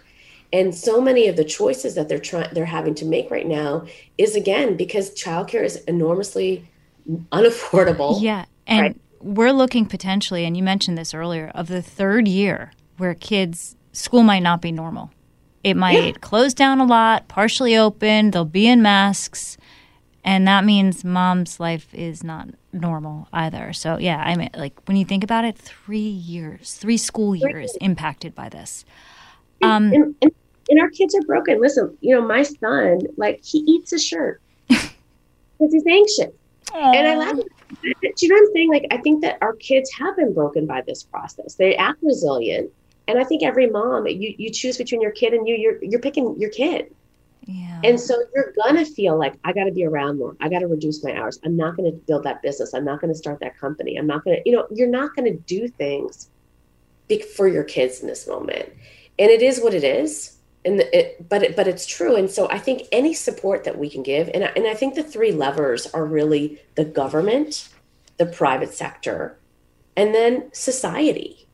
and 0.55 0.73
so 0.73 1.01
many 1.01 1.27
of 1.27 1.35
the 1.35 1.43
choices 1.43 1.95
that 1.95 2.07
they're 2.09 2.19
trying 2.19 2.49
they're 2.53 2.65
having 2.65 2.95
to 2.95 3.05
make 3.05 3.29
right 3.29 3.47
now 3.47 3.85
is 4.17 4.35
again 4.35 4.75
because 4.75 5.11
childcare 5.11 5.63
is 5.63 5.77
enormously 5.85 6.67
unaffordable 7.31 8.21
yeah 8.21 8.45
and 8.67 8.81
right? 8.81 9.01
we're 9.19 9.51
looking 9.51 9.85
potentially 9.85 10.45
and 10.45 10.55
you 10.57 10.63
mentioned 10.63 10.97
this 10.97 11.13
earlier 11.13 11.51
of 11.53 11.67
the 11.67 11.81
third 11.81 12.27
year 12.27 12.71
where 12.97 13.13
kids 13.13 13.75
school 13.95 14.23
might 14.23 14.39
not 14.39 14.61
be 14.61 14.71
normal. 14.71 15.11
It 15.63 15.75
might 15.75 16.05
yeah. 16.05 16.11
close 16.21 16.53
down 16.53 16.79
a 16.79 16.85
lot, 16.85 17.27
partially 17.27 17.75
open, 17.75 18.31
they'll 18.31 18.45
be 18.45 18.67
in 18.67 18.81
masks, 18.81 19.57
and 20.23 20.47
that 20.47 20.63
means 20.63 21.03
mom's 21.03 21.59
life 21.59 21.93
is 21.93 22.23
not 22.23 22.49
normal 22.71 23.27
either. 23.33 23.73
So, 23.73 23.97
yeah, 23.97 24.21
I 24.23 24.35
mean, 24.35 24.49
like 24.55 24.73
when 24.87 24.97
you 24.97 25.05
think 25.05 25.23
about 25.23 25.43
it, 25.43 25.57
three 25.57 25.97
years, 25.99 26.75
three 26.75 26.97
school 26.97 27.35
years 27.35 27.75
impacted 27.81 28.35
by 28.35 28.49
this. 28.49 28.85
Um, 29.61 29.91
and, 29.91 30.15
and, 30.21 30.31
and 30.69 30.79
our 30.79 30.89
kids 30.89 31.15
are 31.15 31.21
broken. 31.21 31.61
Listen, 31.61 31.97
you 32.01 32.15
know, 32.15 32.25
my 32.25 32.43
son, 32.43 33.01
like, 33.17 33.43
he 33.43 33.59
eats 33.59 33.93
a 33.93 33.99
shirt 33.99 34.41
because 34.67 34.91
he's 35.71 35.85
anxious. 35.87 36.33
Aww. 36.71 36.95
And 36.95 37.07
I 37.07 37.15
laugh. 37.15 37.35
Do 37.81 37.93
you 38.19 38.29
know 38.29 38.35
what 38.35 38.47
I'm 38.47 38.53
saying? 38.53 38.69
Like, 38.71 38.87
I 38.91 38.97
think 38.97 39.21
that 39.21 39.37
our 39.41 39.53
kids 39.53 39.91
have 39.99 40.15
been 40.15 40.33
broken 40.33 40.65
by 40.65 40.81
this 40.81 41.03
process. 41.03 41.55
They 41.55 41.75
act 41.75 41.99
resilient 42.01 42.71
and 43.07 43.19
I 43.19 43.23
think 43.23 43.43
every 43.43 43.69
mom, 43.69 44.07
you 44.07 44.33
you 44.37 44.49
choose 44.49 44.77
between 44.77 45.01
your 45.01 45.11
kid 45.11 45.33
and 45.33 45.47
you, 45.47 45.55
you're 45.55 45.83
you're 45.83 45.99
picking 45.99 46.35
your 46.39 46.49
kid. 46.49 46.93
Yeah. 47.43 47.79
And 47.83 47.99
so 47.99 48.15
you're 48.33 48.53
gonna 48.63 48.85
feel 48.85 49.17
like 49.17 49.35
I 49.43 49.53
got 49.53 49.65
to 49.65 49.71
be 49.71 49.85
around 49.85 50.17
more. 50.17 50.35
I 50.41 50.49
got 50.49 50.59
to 50.59 50.67
reduce 50.67 51.03
my 51.03 51.15
hours. 51.15 51.39
I'm 51.45 51.55
not 51.55 51.77
going 51.77 51.91
to 51.91 51.95
build 51.95 52.23
that 52.23 52.41
business. 52.41 52.73
I'm 52.73 52.85
not 52.85 53.01
going 53.01 53.13
to 53.13 53.17
start 53.17 53.39
that 53.41 53.55
company. 53.59 53.97
I'm 53.97 54.07
not 54.07 54.23
going 54.23 54.37
to, 54.37 54.49
you 54.49 54.55
know, 54.55 54.65
you're 54.71 54.87
not 54.87 55.15
going 55.15 55.31
to 55.31 55.37
do 55.41 55.67
things 55.67 56.29
for 57.35 57.47
your 57.47 57.63
kids 57.63 57.99
in 57.99 58.07
this 58.07 58.27
moment. 58.27 58.69
And 59.19 59.29
it 59.29 59.43
is 59.43 59.61
what 59.61 59.75
it 59.75 59.83
is. 59.83 60.34
And 60.65 60.81
it, 60.81 61.29
but 61.29 61.43
it, 61.43 61.55
but 61.55 61.67
it's 61.67 61.85
true. 61.85 62.15
And 62.15 62.29
so 62.29 62.49
I 62.49 62.57
think 62.57 62.83
any 62.91 63.13
support 63.13 63.63
that 63.65 63.77
we 63.77 63.89
can 63.89 64.01
give, 64.01 64.29
and 64.33 64.43
I, 64.43 64.47
and 64.55 64.65
I 64.65 64.73
think 64.73 64.95
the 64.95 65.03
three 65.03 65.31
levers 65.31 65.85
are 65.87 66.05
really 66.05 66.59
the 66.73 66.85
government, 66.85 67.69
the 68.17 68.25
private 68.25 68.73
sector, 68.73 69.37
and 69.95 70.13
then 70.13 70.51
society 70.53 71.45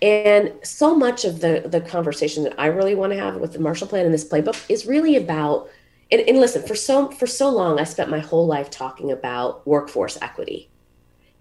and 0.00 0.52
so 0.62 0.94
much 0.94 1.24
of 1.24 1.40
the 1.40 1.64
the 1.66 1.80
conversation 1.80 2.44
that 2.44 2.54
I 2.58 2.66
really 2.66 2.94
want 2.94 3.12
to 3.12 3.18
have 3.18 3.36
with 3.36 3.52
the 3.52 3.58
Marshall 3.58 3.88
Plan 3.88 4.04
and 4.04 4.14
this 4.14 4.28
playbook 4.28 4.64
is 4.68 4.86
really 4.86 5.16
about 5.16 5.68
and, 6.10 6.22
and 6.22 6.38
listen, 6.38 6.62
for 6.62 6.74
so 6.74 7.10
for 7.10 7.26
so 7.26 7.50
long 7.50 7.80
I 7.80 7.84
spent 7.84 8.10
my 8.10 8.20
whole 8.20 8.46
life 8.46 8.70
talking 8.70 9.10
about 9.10 9.66
workforce 9.66 10.16
equity. 10.22 10.70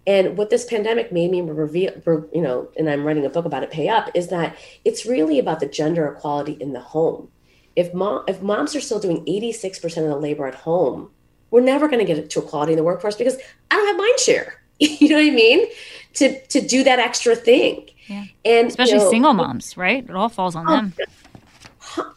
And 0.08 0.38
what 0.38 0.50
this 0.50 0.64
pandemic 0.64 1.12
made 1.12 1.32
me 1.32 1.42
reveal, 1.42 1.92
you 2.34 2.42
know, 2.42 2.70
and 2.78 2.90
I'm 2.90 3.04
writing 3.04 3.26
a 3.26 3.30
book 3.30 3.44
about 3.44 3.62
it, 3.62 3.70
Pay 3.70 3.90
Up, 3.90 4.10
is 4.16 4.30
that 4.30 4.58
it's 4.86 5.06
really 5.06 5.38
about 5.38 5.60
the 5.60 5.68
gender 5.68 6.08
equality 6.08 6.54
in 6.54 6.72
the 6.72 6.80
home. 6.80 7.30
If 7.76 7.94
mom, 7.94 8.24
if 8.26 8.42
moms 8.42 8.74
are 8.74 8.82
still 8.82 9.00
doing 9.00 9.26
86% 9.26 9.84
of 9.98 10.10
the 10.10 10.16
labor 10.16 10.48
at 10.48 10.56
home, 10.56 11.12
we're 11.52 11.62
never 11.62 11.90
going 11.90 12.00
to 12.00 12.06
get 12.06 12.30
to 12.30 12.40
equality 12.40 12.72
in 12.72 12.78
the 12.78 12.84
workforce 12.84 13.16
because 13.16 13.38
I 13.70 13.76
don't 13.76 13.88
have 13.88 13.98
mind 13.98 14.20
share. 14.20 14.62
you 14.80 15.10
know 15.10 15.18
what 15.18 15.26
I 15.26 15.32
mean? 15.32 15.68
To 16.16 16.40
to 16.48 16.62
do 16.62 16.84
that 16.86 17.00
extra 17.00 17.36
thing. 17.36 17.90
Yeah. 18.08 18.26
And 18.46 18.70
especially 18.70 18.94
you 18.94 19.00
know, 19.00 19.10
single 19.10 19.34
moms, 19.34 19.76
right? 19.76 20.04
It 20.08 20.16
all 20.16 20.30
falls 20.30 20.56
on 20.56 20.68
oh, 20.68 20.72
them. 20.72 20.94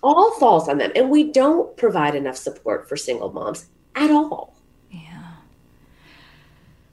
All 0.03 0.39
falls 0.39 0.69
on 0.69 0.79
them. 0.79 0.93
And 0.95 1.11
we 1.11 1.33
don't 1.33 1.77
provide 1.77 2.15
enough 2.15 2.37
support 2.37 2.89
for 2.89 2.97
single 2.97 3.33
moms 3.33 3.67
at 3.97 4.11
all. 4.11 4.50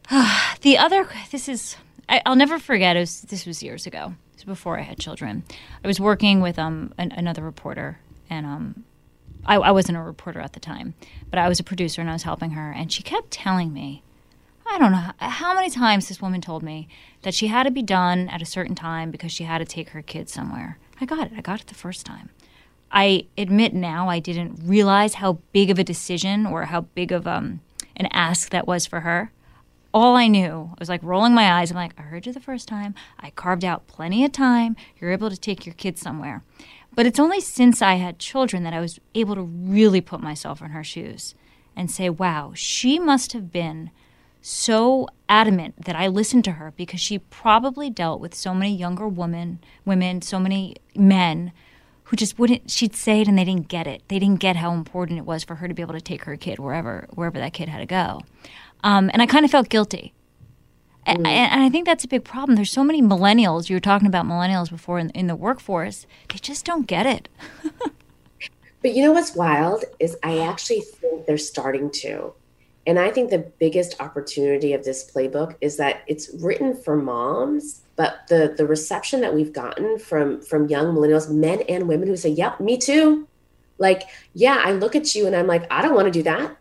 The 0.62 0.78
other, 0.78 1.08
this 1.32 1.48
is, 1.48 1.78
I, 2.10 2.22
will 2.26 2.36
never 2.36 2.58
forget, 2.58 2.96
it 2.96 3.02
was, 3.02 3.22
this 3.22 3.46
was 3.46 3.62
years 3.62 3.86
ago. 3.86 4.16
This 4.34 4.46
was 4.46 4.58
before 4.58 4.80
I 4.80 4.82
had 4.82 5.00
children. 5.00 5.44
I 5.84 5.88
was 5.88 6.00
working 6.00 6.42
with 6.42 6.58
um, 6.58 6.94
an, 6.98 7.12
another 7.12 7.44
reporter, 7.44 8.00
and 8.30 8.46
um, 8.46 8.84
I, 9.46 9.56
I 9.56 9.72
wasn't 9.72 9.98
a 9.98 10.02
reporter 10.02 10.40
at 10.40 10.54
the 10.54 10.60
time, 10.60 10.96
but 11.30 11.40
I 11.40 11.48
was 11.48 11.60
a 11.60 11.64
producer 11.64 12.02
and 12.02 12.10
I 12.10 12.14
was 12.14 12.24
helping 12.24 12.52
her. 12.52 12.72
And 12.72 12.92
she 12.92 13.04
kept 13.04 13.32
telling 13.32 13.72
me, 13.74 14.04
I 14.70 14.78
don't 14.78 14.92
know 14.92 15.12
how 15.20 15.54
many 15.54 15.70
times 15.70 16.08
this 16.08 16.22
woman 16.22 16.42
told 16.42 16.64
me 16.64 16.88
that 17.22 17.34
she 17.34 17.48
had 17.48 17.64
to 17.64 17.72
be 17.72 17.82
done 17.82 18.28
at 18.30 18.42
a 18.42 18.46
certain 18.46 18.76
time 18.76 19.12
because 19.12 19.32
she 19.32 19.46
had 19.46 19.60
to 19.60 19.66
take 19.66 19.90
her 19.90 20.02
kids 20.02 20.34
somewhere. 20.34 20.78
I 21.00 21.06
got 21.06 21.28
it. 21.28 21.34
I 21.38 21.42
got 21.42 21.62
it 21.62 21.68
the 21.68 21.76
first 21.76 22.06
time. 22.06 22.30
I 22.92 23.28
admit 23.38 23.74
now 23.74 24.10
I 24.10 24.20
didn't 24.20 24.60
realize 24.64 25.16
how 25.16 25.40
big 25.52 25.70
of 25.70 25.80
a 25.80 25.84
decision 25.84 26.46
or 26.46 26.66
how 26.66 26.82
big 26.82 27.12
of 27.12 27.28
um, 27.28 27.62
an 27.96 28.08
ask 28.08 28.50
that 28.50 28.68
was 28.68 28.86
for 28.86 29.02
her. 29.02 29.32
All 29.94 30.16
I 30.16 30.28
knew, 30.28 30.72
I 30.74 30.76
was 30.80 30.90
like 30.90 31.02
rolling 31.04 31.34
my 31.34 31.52
eyes. 31.52 31.72
I'm 31.72 31.78
like, 31.78 31.94
I 31.98 32.04
heard 32.04 32.26
you 32.26 32.34
the 32.34 32.40
first 32.40 32.68
time. 32.68 32.94
I 33.20 33.30
carved 33.32 33.64
out 33.64 33.88
plenty 33.88 34.24
of 34.26 34.32
time. 34.32 34.76
You're 35.00 35.12
able 35.12 35.30
to 35.30 35.38
take 35.38 35.66
your 35.66 35.76
kids 35.76 36.02
somewhere. 36.02 36.44
But 36.94 37.06
it's 37.06 37.20
only 37.20 37.42
since 37.42 37.82
I 37.82 37.96
had 37.96 38.20
children 38.20 38.64
that 38.64 38.74
I 38.74 38.80
was 38.80 39.00
able 39.16 39.36
to 39.36 39.44
really 39.44 40.02
put 40.02 40.20
myself 40.20 40.62
in 40.62 40.72
her 40.72 40.84
shoes 40.84 41.36
and 41.76 41.92
say, 41.92 42.10
wow, 42.10 42.54
she 42.56 43.00
must 43.00 43.34
have 43.34 43.52
been 43.52 43.92
so 44.42 45.08
adamant 45.30 45.86
that 45.86 45.96
I 45.96 46.08
listened 46.08 46.44
to 46.46 46.54
her 46.54 46.74
because 46.76 47.00
she 47.00 47.20
probably 47.20 47.90
dealt 47.90 48.20
with 48.20 48.34
so 48.34 48.54
many 48.54 48.76
younger 48.76 49.08
women, 49.08 49.60
women, 49.86 50.22
so 50.22 50.40
many 50.40 50.76
men 50.96 51.52
who 52.06 52.16
just 52.16 52.40
wouldn't 52.40 52.72
she'd 52.72 52.96
say 52.96 53.22
it 53.22 53.28
and 53.28 53.38
they 53.38 53.44
didn't 53.44 53.68
get 53.68 53.86
it. 53.86 54.02
They 54.08 54.20
didn't 54.20 54.40
get 54.40 54.56
how 54.56 54.72
important 54.72 55.20
it 55.20 55.26
was 55.26 55.44
for 55.44 55.56
her 55.56 55.68
to 55.68 55.74
be 55.74 55.82
able 55.82 55.94
to 55.94 56.02
take 56.02 56.24
her 56.24 56.38
kid 56.38 56.58
wherever 56.58 57.08
wherever 57.14 57.38
that 57.38 57.54
kid 57.54 57.68
had 57.68 57.80
to 57.80 57.86
go. 57.86 58.22
Um, 58.84 59.10
and 59.14 59.22
I 59.22 59.26
kind 59.26 59.46
of 59.46 59.52
felt 59.52 59.70
guilty. 59.70 60.14
Mm. 61.06 61.16
And, 61.16 61.28
and, 61.28 61.64
I 61.64 61.70
think 61.70 61.86
that's 61.86 62.04
a 62.04 62.08
big 62.08 62.24
problem. 62.24 62.56
There's 62.56 62.72
so 62.72 62.84
many 62.84 63.02
millennials. 63.02 63.70
You 63.70 63.76
were 63.76 63.82
talking 63.82 64.08
about 64.08 64.26
millennials 64.26 64.70
before 64.70 65.00
in, 65.00 65.10
in 65.12 65.28
the 65.28 65.36
workforce. 65.36 66.06
They 66.30 66.38
just 66.40 66.66
don't 66.66 66.86
get 66.86 67.06
it. 67.06 67.30
but 68.82 68.94
you 68.94 69.04
know 69.04 69.14
what's 69.14 69.36
wild 69.36 69.86
is 70.00 70.18
I 70.24 70.40
actually 70.40 70.82
think 70.82 71.26
they're 71.26 71.38
starting 71.38 71.92
to. 71.92 72.34
And 72.86 73.00
I 73.00 73.12
think 73.12 73.30
the 73.30 73.52
biggest 73.60 74.00
opportunity 74.02 74.74
of 74.74 74.86
this 74.86 75.10
playbook 75.12 75.56
is 75.60 75.76
that 75.78 76.04
it's 76.08 76.30
written 76.36 76.74
for 76.74 76.96
moms, 76.96 77.82
but 77.98 78.20
the 78.30 78.54
the 78.56 78.66
reception 78.66 79.20
that 79.22 79.34
we've 79.34 79.52
gotten 79.52 80.00
from 80.00 80.42
from 80.42 80.70
young 80.70 80.96
millennials, 80.96 81.30
men 81.30 81.64
and 81.68 81.90
women 81.90 82.08
who 82.08 82.16
say, 82.16 82.30
"Yep, 82.30 82.62
me 82.62 82.78
too." 82.78 83.28
Like, 83.78 84.04
yeah, 84.34 84.62
I 84.64 84.72
look 84.72 84.96
at 84.96 85.14
you 85.14 85.28
and 85.28 85.36
I'm 85.36 85.48
like, 85.48 85.68
I 85.70 85.82
don't 85.82 85.96
want 85.96 86.06
to 86.06 86.12
do 86.12 86.24
that. 86.24 86.56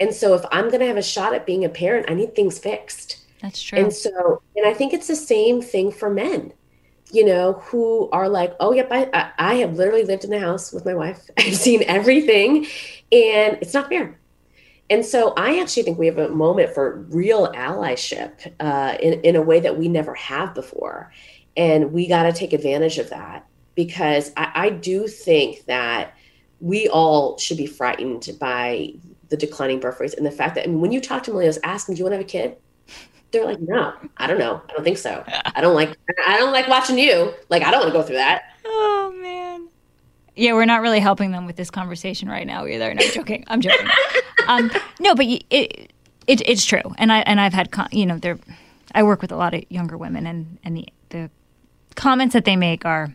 And 0.00 0.14
so 0.14 0.34
if 0.34 0.44
I'm 0.52 0.68
going 0.68 0.80
to 0.80 0.86
have 0.86 0.96
a 0.96 1.02
shot 1.02 1.34
at 1.34 1.46
being 1.46 1.64
a 1.64 1.68
parent, 1.68 2.10
I 2.10 2.14
need 2.14 2.34
things 2.34 2.58
fixed. 2.58 3.18
That's 3.42 3.60
true. 3.60 3.78
And 3.78 3.92
so, 3.92 4.42
and 4.56 4.66
I 4.66 4.74
think 4.74 4.92
it's 4.92 5.06
the 5.06 5.16
same 5.16 5.60
thing 5.62 5.90
for 5.92 6.10
men, 6.10 6.52
you 7.12 7.24
know, 7.24 7.54
who 7.64 8.08
are 8.10 8.28
like, 8.28 8.54
oh, 8.60 8.72
yep, 8.72 8.88
I, 8.90 9.32
I 9.38 9.54
have 9.56 9.74
literally 9.74 10.04
lived 10.04 10.24
in 10.24 10.30
the 10.30 10.40
house 10.40 10.72
with 10.72 10.84
my 10.84 10.94
wife. 10.94 11.28
I've 11.38 11.56
seen 11.56 11.82
everything 11.84 12.66
and 13.12 13.58
it's 13.60 13.74
not 13.74 13.88
fair. 13.88 14.18
And 14.90 15.04
so 15.04 15.34
I 15.36 15.60
actually 15.60 15.82
think 15.82 15.98
we 15.98 16.06
have 16.06 16.18
a 16.18 16.30
moment 16.30 16.72
for 16.72 17.00
real 17.10 17.52
allyship 17.52 18.52
uh, 18.58 18.96
in, 19.00 19.20
in 19.20 19.36
a 19.36 19.42
way 19.42 19.60
that 19.60 19.78
we 19.78 19.88
never 19.88 20.14
have 20.14 20.54
before. 20.54 21.12
And 21.56 21.92
we 21.92 22.08
got 22.08 22.22
to 22.22 22.32
take 22.32 22.52
advantage 22.52 22.98
of 22.98 23.10
that 23.10 23.46
because 23.74 24.32
I, 24.36 24.50
I 24.54 24.70
do 24.70 25.06
think 25.06 25.66
that 25.66 26.14
we 26.60 26.88
all 26.88 27.36
should 27.38 27.58
be 27.58 27.66
frightened 27.66 28.30
by 28.40 28.94
the 29.28 29.36
declining 29.36 29.80
birth 29.80 30.00
rates 30.00 30.14
and 30.14 30.24
the 30.24 30.30
fact 30.30 30.54
that 30.54 30.64
I 30.64 30.66
mean, 30.68 30.80
when 30.80 30.92
you 30.92 31.00
talk 31.00 31.22
to 31.24 31.30
millennials, 31.30 31.58
ask 31.64 31.86
them, 31.86 31.94
"Do 31.94 31.98
you 31.98 32.04
want 32.04 32.12
to 32.12 32.16
have 32.18 32.24
a 32.24 32.28
kid?" 32.28 32.56
They're 33.30 33.44
like, 33.44 33.60
"No, 33.60 33.92
I 34.16 34.26
don't 34.26 34.38
know. 34.38 34.62
I 34.68 34.72
don't 34.72 34.84
think 34.84 34.98
so. 34.98 35.22
I 35.26 35.60
don't 35.60 35.74
like. 35.74 35.96
I 36.26 36.38
don't 36.38 36.52
like 36.52 36.68
watching 36.68 36.98
you. 36.98 37.32
Like, 37.50 37.62
I 37.62 37.70
don't 37.70 37.80
want 37.80 37.92
to 37.92 37.98
go 37.98 38.02
through 38.02 38.16
that." 38.16 38.42
Oh 38.64 39.12
man. 39.20 39.68
Yeah, 40.34 40.52
we're 40.52 40.66
not 40.66 40.82
really 40.82 41.00
helping 41.00 41.32
them 41.32 41.46
with 41.46 41.56
this 41.56 41.68
conversation 41.68 42.28
right 42.28 42.46
now 42.46 42.64
either. 42.64 42.94
No, 42.94 43.04
I'm 43.04 43.12
joking. 43.12 43.44
I'm 43.48 43.60
joking. 43.60 43.88
um, 44.46 44.70
no, 45.00 45.14
but 45.14 45.26
it, 45.26 45.44
it, 45.50 45.92
it's 46.26 46.64
true, 46.64 46.94
and 46.96 47.12
I 47.12 47.18
and 47.20 47.40
I've 47.40 47.52
had 47.52 47.72
con- 47.72 47.88
you 47.90 48.06
know 48.06 48.18
there, 48.18 48.38
I 48.94 49.02
work 49.02 49.20
with 49.20 49.32
a 49.32 49.36
lot 49.36 49.52
of 49.54 49.64
younger 49.68 49.96
women, 49.96 50.26
and 50.26 50.58
and 50.62 50.76
the 50.76 50.88
the 51.10 51.30
comments 51.96 52.34
that 52.34 52.44
they 52.44 52.56
make 52.56 52.84
are 52.84 53.12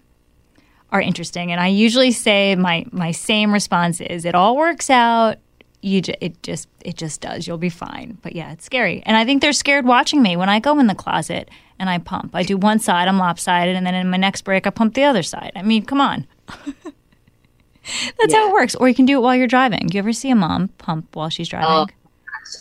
are 0.91 1.02
interesting, 1.02 1.52
and 1.52 1.62
I 1.62 1.67
usually 1.67 2.12
say 2.12 2.56
my 2.56 2.86
my 2.91 3.12
same 3.12 3.54
response 3.54 4.02
is 4.02 4.26
it 4.26 4.36
all 4.36 4.58
works 4.58 4.89
out. 4.89 5.38
You 5.84 6.02
ju- 6.02 6.13
it 6.22 6.41
just 6.43 6.69
it 6.86 6.96
just 6.96 7.19
does. 7.19 7.46
You'll 7.46 7.58
be 7.58 7.69
fine. 7.69 8.17
But 8.22 8.36
yeah, 8.36 8.54
it's 8.54 8.63
scary, 8.65 9.04
and 9.06 9.17
I 9.17 9.26
think 9.26 9.41
they're 9.41 9.52
scared 9.52 9.86
watching 9.86 10.22
me 10.22 10.38
when 10.38 10.48
I 10.48 10.60
go 10.60 10.80
in 10.80 10.88
the 10.88 10.96
closet 10.96 11.52
and 11.78 11.89
I 11.89 11.98
pump. 11.98 12.34
I 12.34 12.43
do 12.43 12.56
one 12.56 12.80
side, 12.80 13.10
I'm 13.10 13.17
lopsided, 13.17 13.76
and 13.76 13.86
then 13.86 13.93
in 13.93 14.10
my 14.10 14.15
next 14.15 14.43
break, 14.43 14.65
I 14.65 14.69
pump 14.69 14.93
the 14.93 15.04
other 15.04 15.24
side. 15.24 15.52
I 15.56 15.62
mean, 15.62 15.84
come 15.86 16.00
on. 16.00 16.26
That's 18.17 18.34
Yeah. 18.34 18.38
how 18.38 18.50
it 18.50 18.54
works. 18.54 18.76
Or 18.76 18.88
you 18.88 18.96
can 18.96 19.06
do 19.06 19.17
it 19.17 19.22
while 19.22 19.36
you're 19.36 19.48
driving. 19.48 19.88
Do 19.88 19.98
you 19.98 20.00
ever 20.00 20.13
see 20.13 20.30
a 20.30 20.36
mom 20.36 20.69
pump 20.78 21.13
while 21.15 21.30
she's 21.30 21.50
oh, 21.50 21.52
driving? 21.52 21.69
Oh, 21.69 21.88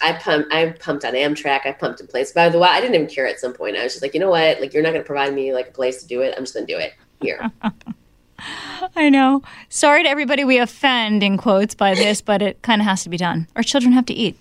I 0.02 0.12
pumped. 0.14 0.52
I 0.52 0.70
pumped 0.70 1.04
on 1.04 1.12
Amtrak. 1.12 1.64
I 1.64 1.72
pumped 1.72 2.00
in 2.00 2.08
place. 2.08 2.32
By 2.32 2.48
the 2.48 2.58
way, 2.58 2.68
I 2.68 2.80
didn't 2.80 2.96
even 2.96 3.06
care 3.06 3.28
at 3.28 3.38
some 3.38 3.52
point. 3.52 3.76
I 3.76 3.84
was 3.84 3.92
just 3.92 4.02
like, 4.02 4.14
you 4.14 4.20
know 4.20 4.30
what? 4.30 4.60
Like, 4.60 4.74
you're 4.74 4.82
not 4.82 4.90
going 4.90 5.02
to 5.02 5.06
provide 5.06 5.32
me 5.32 5.52
like 5.52 5.68
a 5.68 5.72
place 5.72 6.02
to 6.02 6.08
do 6.08 6.22
it. 6.22 6.34
I'm 6.36 6.42
just 6.42 6.54
going 6.54 6.66
to 6.66 6.72
do 6.72 6.78
it 6.78 6.94
here. 7.20 7.50
I 8.96 9.08
know. 9.08 9.42
Sorry 9.68 10.02
to 10.02 10.08
everybody 10.08 10.44
we 10.44 10.58
offend 10.58 11.22
in 11.22 11.36
quotes 11.36 11.74
by 11.74 11.94
this, 11.94 12.20
but 12.20 12.42
it 12.42 12.62
kind 12.62 12.80
of 12.80 12.86
has 12.86 13.02
to 13.04 13.08
be 13.08 13.16
done. 13.16 13.46
Our 13.56 13.62
children 13.62 13.92
have 13.92 14.06
to 14.06 14.14
eat. 14.14 14.38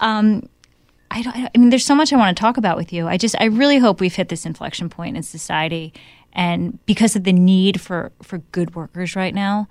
Um, 0.00 0.48
I 1.10 1.22
don't. 1.22 1.36
I 1.36 1.50
mean, 1.58 1.70
there's 1.70 1.84
so 1.84 1.94
much 1.94 2.12
I 2.12 2.16
want 2.16 2.36
to 2.36 2.40
talk 2.40 2.56
about 2.56 2.76
with 2.76 2.92
you. 2.92 3.06
I 3.06 3.16
just, 3.16 3.34
I 3.38 3.44
really 3.44 3.78
hope 3.78 4.00
we've 4.00 4.14
hit 4.14 4.28
this 4.28 4.46
inflection 4.46 4.88
point 4.88 5.16
in 5.16 5.22
society, 5.22 5.92
and 6.32 6.84
because 6.86 7.16
of 7.16 7.24
the 7.24 7.32
need 7.32 7.80
for 7.80 8.12
for 8.22 8.38
good 8.38 8.74
workers 8.74 9.14
right 9.14 9.34
now, 9.34 9.68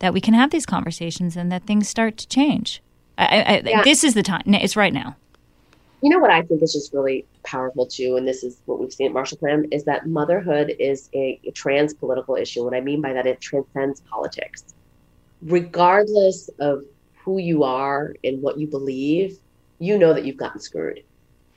that 0.00 0.12
we 0.12 0.20
can 0.20 0.34
have 0.34 0.50
these 0.50 0.66
conversations 0.66 1.36
and 1.36 1.52
that 1.52 1.64
things 1.64 1.88
start 1.88 2.16
to 2.18 2.28
change. 2.28 2.82
I, 3.16 3.24
I, 3.24 3.62
Yeah. 3.64 3.82
This 3.82 4.02
is 4.02 4.14
the 4.14 4.22
time. 4.22 4.42
It's 4.46 4.76
right 4.76 4.92
now. 4.92 5.16
You 6.02 6.08
know 6.08 6.18
what 6.18 6.30
I 6.30 6.42
think 6.42 6.62
is 6.62 6.72
just 6.72 6.94
really 6.94 7.26
powerful 7.42 7.86
too, 7.86 8.16
and 8.16 8.26
this 8.26 8.42
is 8.42 8.62
what 8.64 8.80
we've 8.80 8.92
seen 8.92 9.08
at 9.08 9.12
Marshall 9.12 9.38
Plan, 9.38 9.66
is 9.70 9.84
that 9.84 10.06
motherhood 10.06 10.74
is 10.78 11.10
a, 11.14 11.38
a 11.44 11.50
trans 11.50 11.92
political 11.92 12.36
issue. 12.36 12.64
What 12.64 12.74
I 12.74 12.80
mean 12.80 13.02
by 13.02 13.12
that, 13.12 13.26
it 13.26 13.40
transcends 13.40 14.00
politics. 14.02 14.64
Regardless 15.42 16.48
of 16.58 16.84
who 17.22 17.38
you 17.38 17.64
are 17.64 18.14
and 18.24 18.40
what 18.40 18.58
you 18.58 18.66
believe, 18.66 19.38
you 19.78 19.98
know 19.98 20.14
that 20.14 20.24
you've 20.24 20.38
gotten 20.38 20.60
screwed, 20.60 21.02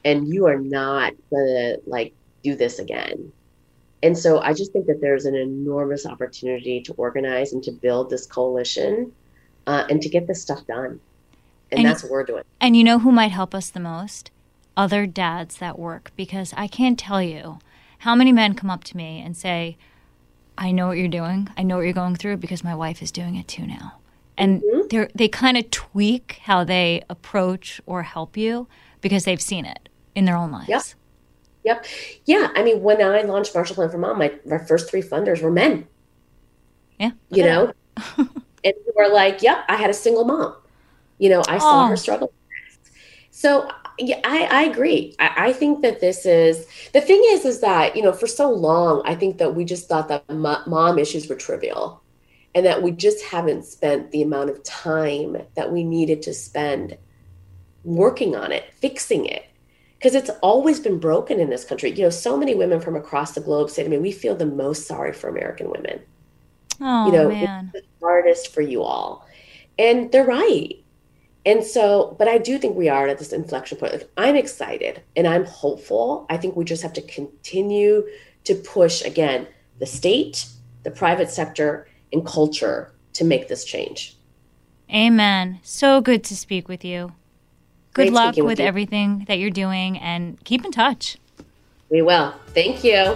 and 0.03 0.27
you 0.27 0.45
are 0.45 0.60
not 0.60 1.13
gonna 1.32 1.77
like 1.86 2.13
do 2.43 2.56
this 2.56 2.79
again. 2.79 3.32
And 4.03 4.17
so 4.17 4.41
I 4.41 4.53
just 4.53 4.73
think 4.73 4.86
that 4.88 4.99
there's 4.99 5.23
an 5.23 5.36
enormous 5.36 6.06
opportunity 6.06 6.82
to 6.82 6.93
organize 6.95 7.53
and 7.53 7.63
to 7.63 7.71
build 7.71 8.10
this 8.10 8.25
coalition 8.25 9.13
uh, 9.65 9.86
and 9.89 10.01
to 10.01 10.10
get 10.10 10.27
this 10.27 10.41
stuff 10.41 10.67
done. 10.67 10.99
And, 11.71 11.79
And- 11.79 11.86
that's 11.86 12.03
what 12.03 12.12
we're 12.12 12.25
doing. 12.25 12.43
And 12.60 12.75
you 12.75 12.84
know 12.84 12.99
who 12.99 13.13
might 13.13 13.32
help 13.32 13.56
us 13.56 13.69
the 13.69 13.79
most? 13.79 14.29
Other 14.75 15.05
dads 15.05 15.57
that 15.57 15.77
work. 15.77 16.12
Because 16.15 16.53
I 16.55 16.67
can't 16.67 16.97
tell 16.97 17.21
you 17.21 17.59
how 17.99 18.15
many 18.15 18.31
men 18.31 18.53
come 18.53 18.69
up 18.69 18.83
to 18.86 18.97
me 18.97 19.21
and 19.21 19.36
say, 19.36 19.77
I 20.57 20.71
know 20.71 20.88
what 20.88 20.97
you're 20.97 21.07
doing. 21.07 21.49
I 21.57 21.63
know 21.63 21.77
what 21.77 21.83
you're 21.83 21.93
going 21.93 22.15
through 22.15 22.38
because 22.38 22.63
my 22.63 22.75
wife 22.75 23.01
is 23.01 23.12
doing 23.12 23.36
it 23.36 23.47
too 23.47 23.65
now. 23.65 23.93
And 24.38 24.62
mm-hmm. 24.62 24.88
they're, 24.89 25.09
they 25.13 25.27
kind 25.27 25.57
of 25.57 25.69
tweak 25.71 26.39
how 26.43 26.63
they 26.63 27.03
approach 27.09 27.81
or 27.86 28.03
help 28.03 28.36
you 28.38 28.67
because 29.01 29.25
they've 29.25 29.41
seen 29.41 29.65
it 29.65 29.89
in 30.15 30.25
their 30.25 30.36
own 30.36 30.51
lives. 30.51 30.69
Yep. 30.69 30.83
Yep. 31.63 31.86
Yeah. 32.25 32.51
I 32.55 32.63
mean, 32.63 32.81
when 32.81 33.01
I 33.01 33.21
launched 33.21 33.55
Marshall 33.55 33.75
Plan 33.75 33.89
for 33.89 33.97
Mom, 33.97 34.17
my, 34.17 34.33
my 34.45 34.57
first 34.57 34.89
three 34.89 35.01
funders 35.01 35.41
were 35.41 35.51
men, 35.51 35.88
Yeah. 36.99 37.12
you 37.29 37.43
know, 37.43 37.73
and 38.17 38.73
were 38.95 39.09
like, 39.09 39.41
yep, 39.41 39.63
I 39.69 39.75
had 39.75 39.89
a 39.89 39.93
single 39.93 40.25
mom. 40.25 40.55
You 41.19 41.29
know, 41.29 41.43
I 41.47 41.57
saw 41.57 41.86
Oh. 41.86 41.88
her 41.88 41.95
struggle. 41.95 42.33
So, 43.31 43.69
yeah, 43.97 44.19
I, 44.23 44.45
I 44.45 44.63
agree. 44.63 45.15
I, 45.19 45.34
I 45.38 45.53
think 45.53 45.82
that 45.82 45.99
this 45.99 46.25
is 46.25 46.65
the 46.93 47.01
thing 47.01 47.21
is, 47.27 47.45
is 47.45 47.62
that, 47.62 47.95
you 47.95 48.01
know, 48.01 48.13
for 48.13 48.27
so 48.27 48.49
long, 48.49 49.01
I 49.06 49.15
think 49.15 49.38
that 49.38 49.56
we 49.56 49.65
just 49.65 49.88
thought 49.88 50.08
that 50.08 50.29
mo- 50.29 50.63
mom 50.67 50.99
issues 50.99 51.27
were 51.27 51.36
trivial 51.36 52.03
and 52.56 52.65
that 52.65 52.82
we 52.82 52.91
just 52.91 53.23
haven't 53.25 53.65
spent 53.65 54.12
the 54.12 54.21
amount 54.21 54.49
of 54.49 54.63
time 54.63 55.38
that 55.56 55.71
we 55.71 55.84
needed 55.84 56.21
to 56.23 56.34
spend 56.34 56.97
working 57.84 58.36
on 58.36 58.51
it, 58.51 58.65
fixing 58.79 59.25
it 59.25 59.45
because 60.03 60.15
it's 60.15 60.29
always 60.41 60.82
been 60.82 60.99
broken 60.99 61.39
in 61.39 61.49
this 61.49 61.63
country. 61.63 61.89
You 61.91 62.03
know, 62.03 62.10
so 62.10 62.36
many 62.36 62.56
women 62.56 62.82
from 62.82 62.97
across 62.97 63.34
the 63.34 63.41
globe 63.41 63.69
say 63.69 63.84
to 63.84 63.89
me, 63.89 63.97
"We 63.97 64.12
feel 64.12 64.36
the 64.36 64.45
most 64.45 64.86
sorry 64.86 65.13
for 65.13 65.29
American 65.29 65.69
women. 65.69 66.01
Oh, 66.82 67.06
you 67.06 67.13
know, 67.13 67.29
man. 67.29 67.71
it's 67.73 67.86
the 67.86 68.06
hardest 68.06 68.53
for 68.53 68.62
you 68.62 68.84
all," 68.84 69.25
and 69.79 70.12
they're 70.12 70.25
right. 70.25 70.82
And 71.45 71.63
so, 71.63 72.15
but 72.17 72.27
I 72.27 72.38
do 72.38 72.58
think 72.58 72.77
we 72.77 72.88
are 72.88 73.08
at 73.08 73.19
this 73.19 73.34
inflection 73.34 73.77
point. 73.77 73.93
Like, 73.93 74.10
I'm 74.15 74.36
excited 74.36 75.01
and 75.15 75.27
I'm 75.27 75.45
hopeful. 75.45 76.25
I 76.29 76.38
think 76.38 76.56
we 76.56 76.63
just 76.63 76.84
have 76.84 76.93
to 76.93 77.01
continue 77.01 78.08
to 78.45 78.56
push 78.56 79.01
again 79.01 79.47
the 79.79 79.86
state, 79.86 80.47
the 80.84 80.91
private 80.91 81.29
sector, 81.29 81.88
and 82.13 82.25
culture 82.25 82.93
to 83.13 83.25
make 83.25 83.47
this 83.47 83.65
change. 83.65 84.15
Amen. 84.93 85.60
So 85.63 86.01
good 86.01 86.23
to 86.25 86.36
speak 86.36 86.67
with 86.67 86.86
you. 86.86 87.13
Good 87.93 88.03
Great 88.03 88.13
luck 88.13 88.36
with 88.38 88.45
with 88.45 88.60
everything 88.60 89.25
that 89.27 89.39
you're 89.39 89.49
doing 89.49 89.97
and 89.97 90.43
keep 90.43 90.63
in 90.63 90.71
touch. 90.71 91.17
We 91.89 92.01
will. 92.01 92.34
Thank 92.53 92.84
you. 92.84 93.15